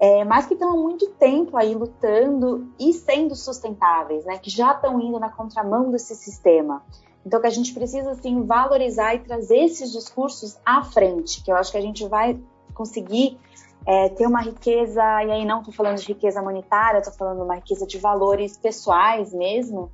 é, 0.00 0.24
mas 0.24 0.46
que 0.46 0.54
estão 0.54 0.70
há 0.72 0.76
muito 0.76 1.10
tempo 1.10 1.58
aí 1.58 1.74
lutando 1.74 2.66
e 2.80 2.92
sendo 2.94 3.36
sustentáveis, 3.36 4.24
né, 4.24 4.38
que 4.38 4.48
já 4.48 4.72
estão 4.72 4.98
indo 4.98 5.20
na 5.20 5.28
contramão 5.28 5.90
desse 5.90 6.16
sistema. 6.16 6.82
Então, 7.26 7.40
que 7.40 7.46
a 7.48 7.50
gente 7.50 7.74
precisa, 7.74 8.12
assim, 8.12 8.44
valorizar 8.44 9.16
e 9.16 9.18
trazer 9.18 9.58
esses 9.64 9.90
discursos 9.90 10.56
à 10.64 10.84
frente, 10.84 11.42
que 11.42 11.50
eu 11.50 11.56
acho 11.56 11.72
que 11.72 11.76
a 11.76 11.80
gente 11.80 12.06
vai 12.06 12.38
conseguir 12.72 13.36
é, 13.84 14.08
ter 14.10 14.28
uma 14.28 14.40
riqueza, 14.40 15.02
e 15.24 15.32
aí 15.32 15.44
não 15.44 15.58
estou 15.58 15.74
falando 15.74 15.96
de 15.96 16.06
riqueza 16.06 16.40
monetária, 16.40 16.98
estou 16.98 17.12
falando 17.12 17.38
de 17.38 17.42
uma 17.42 17.56
riqueza 17.56 17.84
de 17.84 17.98
valores 17.98 18.56
pessoais 18.56 19.34
mesmo, 19.34 19.90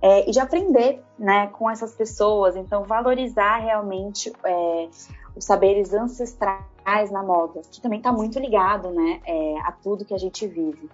é, 0.00 0.28
e 0.28 0.30
de 0.30 0.38
aprender 0.38 1.02
né, 1.18 1.48
com 1.48 1.68
essas 1.68 1.92
pessoas. 1.92 2.54
Então, 2.54 2.84
valorizar 2.84 3.56
realmente 3.56 4.32
é, 4.44 4.88
os 5.34 5.44
saberes 5.44 5.92
ancestrais 5.92 7.10
na 7.10 7.24
moda, 7.24 7.62
que 7.68 7.80
também 7.80 7.98
está 7.98 8.12
muito 8.12 8.38
ligado 8.38 8.90
né, 8.90 9.20
é, 9.26 9.58
a 9.64 9.72
tudo 9.72 10.04
que 10.04 10.14
a 10.14 10.18
gente 10.18 10.46
vive. 10.46 10.88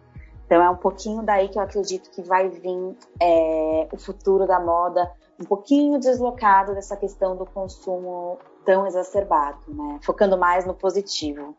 Então, 0.46 0.62
é 0.62 0.70
um 0.70 0.76
pouquinho 0.76 1.22
daí 1.22 1.48
que 1.48 1.58
eu 1.58 1.62
acredito 1.62 2.10
que 2.10 2.22
vai 2.22 2.48
vir 2.48 2.96
é, 3.20 3.88
o 3.92 3.98
futuro 3.98 4.46
da 4.46 4.58
moda 4.58 5.08
um 5.40 5.44
pouquinho 5.44 5.98
deslocado 5.98 6.74
dessa 6.74 6.96
questão 6.96 7.36
do 7.36 7.46
consumo 7.46 8.38
tão 8.64 8.86
exacerbado, 8.86 9.58
né? 9.68 9.98
Focando 10.02 10.36
mais 10.36 10.66
no 10.66 10.74
positivo. 10.74 11.56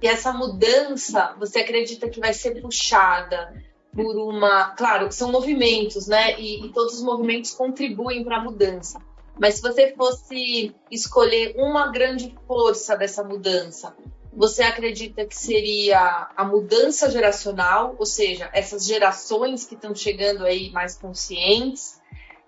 E 0.00 0.06
essa 0.06 0.32
mudança, 0.32 1.34
você 1.38 1.58
acredita 1.58 2.08
que 2.08 2.20
vai 2.20 2.32
ser 2.32 2.62
puxada 2.62 3.52
por 3.92 4.16
uma. 4.16 4.70
Claro, 4.76 5.10
são 5.10 5.30
movimentos, 5.30 6.06
né? 6.06 6.38
E, 6.40 6.64
e 6.66 6.72
todos 6.72 6.94
os 6.94 7.02
movimentos 7.02 7.52
contribuem 7.52 8.24
para 8.24 8.36
a 8.36 8.40
mudança. 8.40 9.00
Mas 9.38 9.54
se 9.54 9.62
você 9.62 9.92
fosse 9.94 10.74
escolher 10.90 11.54
uma 11.56 11.88
grande 11.90 12.34
força 12.46 12.96
dessa 12.96 13.24
mudança, 13.24 13.94
você 14.32 14.62
acredita 14.62 15.26
que 15.26 15.36
seria 15.36 16.30
a 16.36 16.44
mudança 16.44 17.10
geracional, 17.10 17.96
ou 17.98 18.06
seja, 18.06 18.48
essas 18.52 18.86
gerações 18.86 19.64
que 19.64 19.74
estão 19.74 19.94
chegando 19.94 20.44
aí 20.44 20.70
mais 20.70 20.96
conscientes, 20.96 21.99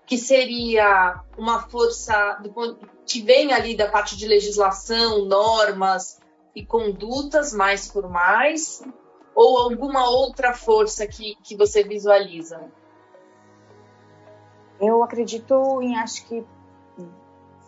que 0.05 0.17
seria 0.17 1.21
uma 1.37 1.67
força 1.69 2.39
do, 2.41 2.77
que 3.05 3.21
vem 3.21 3.53
ali 3.53 3.75
da 3.75 3.89
parte 3.89 4.17
de 4.17 4.27
legislação, 4.27 5.25
normas 5.25 6.19
e 6.55 6.65
condutas 6.65 7.53
mais 7.53 7.87
formais, 7.87 8.83
ou 9.35 9.57
alguma 9.57 10.09
outra 10.09 10.53
força 10.53 11.07
que, 11.07 11.35
que 11.43 11.55
você 11.55 11.83
visualiza? 11.83 12.61
Eu 14.79 15.01
acredito 15.01 15.81
em 15.81 15.95
acho 15.97 16.25
que 16.27 16.45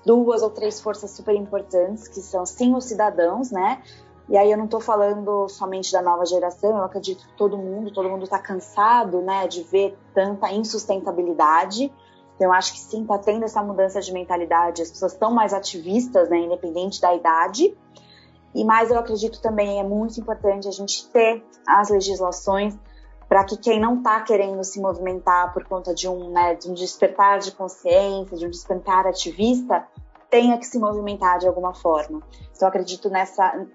duas 0.06 0.44
ou 0.44 0.50
três 0.50 0.80
forças 0.80 1.12
super 1.12 1.34
importantes, 1.34 2.08
que 2.08 2.20
são 2.20 2.46
sim 2.46 2.76
os 2.76 2.86
cidadãos, 2.86 3.50
né? 3.50 3.82
E 4.28 4.38
aí 4.38 4.52
eu 4.52 4.58
não 4.58 4.66
estou 4.66 4.80
falando 4.80 5.48
somente 5.48 5.92
da 5.92 6.02
nova 6.02 6.26
geração, 6.26 6.78
eu 6.78 6.84
acredito 6.84 7.28
que 7.28 7.34
todo 7.34 7.58
mundo, 7.58 7.92
todo 7.92 8.10
mundo 8.10 8.24
está 8.24 8.40
cansado, 8.40 9.22
né, 9.22 9.48
de 9.48 9.62
ver 9.64 9.98
tanta 10.14 10.52
insustentabilidade 10.52 11.92
então, 12.36 12.48
eu 12.48 12.54
acho 12.54 12.74
que 12.74 12.80
sim, 12.80 13.02
está 13.02 13.18
tendo 13.18 13.46
essa 13.46 13.64
mudança 13.64 14.02
de 14.02 14.12
mentalidade, 14.12 14.82
as 14.82 14.92
pessoas 14.92 15.14
estão 15.14 15.32
mais 15.32 15.54
ativistas, 15.54 16.30
né, 16.30 16.38
independente 16.38 17.00
da 17.00 17.16
idade. 17.16 17.76
E 18.54 18.64
mais 18.64 18.92
eu 18.92 19.00
acredito 19.00 19.42
também 19.42 19.80
é 19.80 19.84
muito 19.84 20.20
importante 20.20 20.68
a 20.68 20.72
gente 20.72 21.08
ter 21.10 21.46
as 21.68 21.90
legislações 21.90 22.78
para 23.28 23.44
que 23.44 23.58
quem 23.58 23.80
não 23.80 23.98
está 23.98 24.22
querendo 24.22 24.64
se 24.64 24.80
movimentar 24.80 25.54
por 25.54 25.66
conta 25.66 25.94
de 25.94 26.08
um, 26.08 26.30
né, 26.30 26.56
de 26.56 26.70
um 26.70 26.74
despertar 26.74 27.40
de 27.40 27.52
consciência, 27.52 28.38
de 28.38 28.46
um 28.46 28.50
despertar 28.50 29.08
ativista, 29.08 29.86
tenha 30.30 30.58
que 30.58 30.66
se 30.66 30.78
movimentar 30.78 31.40
de 31.40 31.48
alguma 31.48 31.74
forma. 31.74 32.22
Então, 32.56 32.62
eu 32.62 32.68
acredito 32.68 33.10
nessa, 33.10 33.66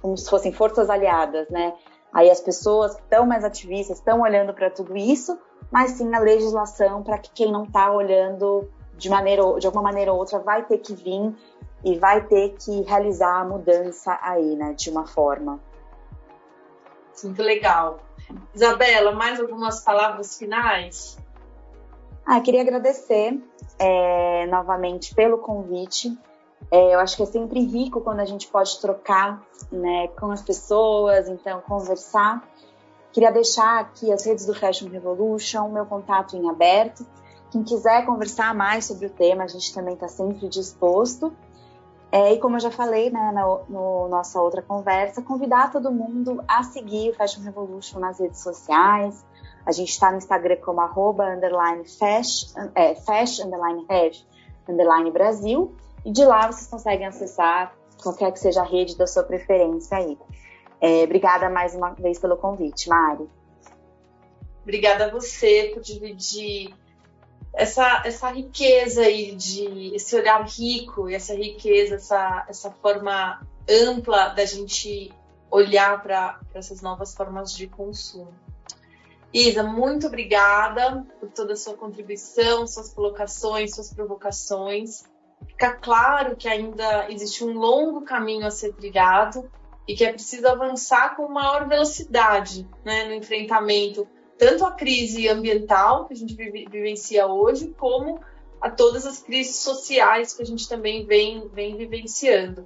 como 0.00 0.16
se 0.16 0.30
fossem 0.30 0.52
forças 0.52 0.88
aliadas, 0.88 1.48
né? 1.50 1.74
Aí 2.12 2.30
as 2.30 2.40
pessoas 2.40 2.94
estão 2.94 3.26
mais 3.26 3.44
ativistas, 3.44 3.98
estão 3.98 4.22
olhando 4.22 4.54
para 4.54 4.70
tudo 4.70 4.96
isso, 4.96 5.38
mas 5.70 5.92
sim 5.92 6.14
a 6.14 6.18
legislação 6.18 7.02
para 7.02 7.18
que 7.18 7.30
quem 7.30 7.52
não 7.52 7.64
está 7.64 7.90
olhando 7.90 8.68
de 8.96 9.10
maneira 9.10 9.42
de 9.58 9.66
alguma 9.66 9.82
maneira 9.82 10.12
ou 10.12 10.18
outra 10.18 10.38
vai 10.38 10.64
ter 10.64 10.78
que 10.78 10.94
vir 10.94 11.34
e 11.84 11.98
vai 11.98 12.24
ter 12.24 12.54
que 12.58 12.82
realizar 12.82 13.40
a 13.40 13.44
mudança 13.44 14.18
aí, 14.22 14.56
né, 14.56 14.72
de 14.72 14.90
uma 14.90 15.06
forma. 15.06 15.60
Muito 17.22 17.42
legal. 17.42 18.00
Isabela, 18.54 19.12
mais 19.12 19.40
algumas 19.40 19.80
palavras 19.80 20.36
finais? 20.36 21.16
Ah, 22.24 22.40
queria 22.40 22.62
agradecer 22.62 23.40
é, 23.78 24.46
novamente 24.46 25.14
pelo 25.14 25.38
convite. 25.38 26.16
É, 26.70 26.94
eu 26.94 26.98
acho 26.98 27.16
que 27.16 27.22
é 27.22 27.26
sempre 27.26 27.60
rico 27.60 28.00
quando 28.00 28.20
a 28.20 28.24
gente 28.24 28.48
pode 28.48 28.80
trocar 28.80 29.40
né, 29.70 30.08
com 30.08 30.30
as 30.30 30.42
pessoas, 30.42 31.28
então 31.28 31.60
conversar. 31.60 32.42
Queria 33.16 33.32
deixar 33.32 33.80
aqui 33.80 34.12
as 34.12 34.26
redes 34.26 34.44
do 34.44 34.52
Fashion 34.52 34.90
Revolution, 34.90 35.70
meu 35.70 35.86
contato 35.86 36.36
em 36.36 36.50
aberto. 36.50 37.02
Quem 37.50 37.62
quiser 37.62 38.04
conversar 38.04 38.54
mais 38.54 38.84
sobre 38.84 39.06
o 39.06 39.10
tema, 39.10 39.44
a 39.44 39.46
gente 39.46 39.72
também 39.72 39.94
está 39.94 40.06
sempre 40.06 40.46
disposto. 40.50 41.34
É, 42.12 42.34
e 42.34 42.38
como 42.38 42.56
eu 42.56 42.60
já 42.60 42.70
falei 42.70 43.08
né, 43.08 43.32
na 43.32 43.42
no 43.70 44.06
nossa 44.08 44.38
outra 44.38 44.60
conversa, 44.60 45.22
convidar 45.22 45.72
todo 45.72 45.90
mundo 45.90 46.44
a 46.46 46.62
seguir 46.62 47.08
o 47.08 47.14
Fashion 47.14 47.40
Revolution 47.40 48.00
nas 48.00 48.20
redes 48.20 48.40
sociais. 48.40 49.24
A 49.64 49.72
gente 49.72 49.88
está 49.88 50.10
no 50.10 50.18
Instagram 50.18 50.58
como 50.62 50.82
arroba, 50.82 51.24
underline, 51.24 51.84
é, 52.74 52.94
underline, 53.42 53.86
hash, 53.88 54.26
underline 54.68 55.10
Brasil. 55.10 55.74
E 56.04 56.12
de 56.12 56.22
lá 56.22 56.52
vocês 56.52 56.66
conseguem 56.66 57.06
acessar 57.06 57.74
qualquer 58.02 58.30
que 58.30 58.40
seja 58.40 58.60
a 58.60 58.66
rede 58.66 58.94
da 58.94 59.06
sua 59.06 59.22
preferência 59.22 59.96
aí. 59.96 60.18
É, 60.86 61.02
obrigada 61.02 61.50
mais 61.50 61.74
uma 61.74 61.90
vez 61.90 62.16
pelo 62.16 62.36
convite, 62.36 62.88
Mari. 62.88 63.28
Obrigada 64.62 65.06
a 65.06 65.10
você 65.10 65.72
por 65.74 65.82
dividir 65.82 66.72
essa, 67.52 68.02
essa 68.04 68.30
riqueza 68.30 69.00
aí 69.00 69.34
de 69.34 69.96
esse 69.96 70.14
olhar 70.14 70.46
rico 70.46 71.10
e 71.10 71.14
essa 71.16 71.34
riqueza, 71.34 71.96
essa, 71.96 72.46
essa 72.48 72.70
forma 72.70 73.44
ampla 73.68 74.28
da 74.28 74.44
gente 74.44 75.12
olhar 75.50 76.00
para 76.04 76.38
essas 76.54 76.80
novas 76.80 77.16
formas 77.16 77.52
de 77.52 77.66
consumo. 77.66 78.32
Isa, 79.34 79.64
muito 79.64 80.06
obrigada 80.06 81.04
por 81.18 81.30
toda 81.30 81.54
a 81.54 81.56
sua 81.56 81.74
contribuição, 81.74 82.64
suas 82.64 82.94
colocações, 82.94 83.74
suas 83.74 83.92
provocações. 83.92 85.02
Fica 85.48 85.72
claro 85.72 86.36
que 86.36 86.48
ainda 86.48 87.10
existe 87.10 87.42
um 87.42 87.58
longo 87.58 88.02
caminho 88.02 88.46
a 88.46 88.52
ser 88.52 88.72
trilhado 88.72 89.50
e 89.86 89.94
que 89.94 90.04
é 90.04 90.12
preciso 90.12 90.46
avançar 90.48 91.16
com 91.16 91.28
maior 91.28 91.68
velocidade 91.68 92.68
né, 92.84 93.04
no 93.04 93.14
enfrentamento 93.14 94.06
tanto 94.38 94.64
à 94.64 94.72
crise 94.72 95.28
ambiental 95.28 96.06
que 96.06 96.14
a 96.14 96.16
gente 96.16 96.34
vivencia 96.34 97.26
hoje, 97.26 97.74
como 97.78 98.20
a 98.60 98.70
todas 98.70 99.06
as 99.06 99.18
crises 99.18 99.56
sociais 99.56 100.34
que 100.34 100.42
a 100.42 100.46
gente 100.46 100.68
também 100.68 101.06
vem, 101.06 101.48
vem 101.48 101.76
vivenciando 101.76 102.64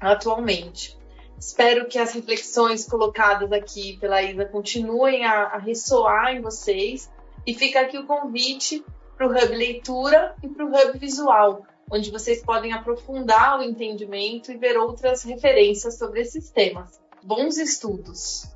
atualmente. 0.00 0.98
Espero 1.38 1.86
que 1.86 1.98
as 1.98 2.12
reflexões 2.12 2.86
colocadas 2.86 3.50
aqui 3.52 3.96
pela 3.98 4.22
Isa 4.22 4.44
continuem 4.44 5.24
a, 5.24 5.44
a 5.44 5.58
ressoar 5.58 6.34
em 6.34 6.40
vocês 6.40 7.10
e 7.46 7.54
fica 7.54 7.80
aqui 7.80 7.98
o 7.98 8.06
convite 8.06 8.84
para 9.16 9.26
o 9.26 9.30
Hub 9.30 9.54
Leitura 9.54 10.34
e 10.42 10.48
para 10.48 10.64
o 10.64 10.68
Hub 10.68 10.98
Visual, 10.98 11.66
onde 11.90 12.10
vocês 12.10 12.42
podem 12.42 12.72
aprofundar 12.72 13.58
o 13.58 13.62
entendimento 13.62 14.50
e 14.50 14.56
ver 14.56 14.76
outras 14.76 15.22
referências 15.22 15.98
sobre 15.98 16.20
esses 16.20 16.50
temas. 16.50 17.00
Bons 17.22 17.56
estudos! 17.56 18.46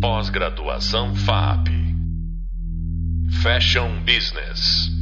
Pós-graduação 0.00 1.14
FAP 1.14 1.68
Fashion 3.42 4.00
Business 4.04 4.99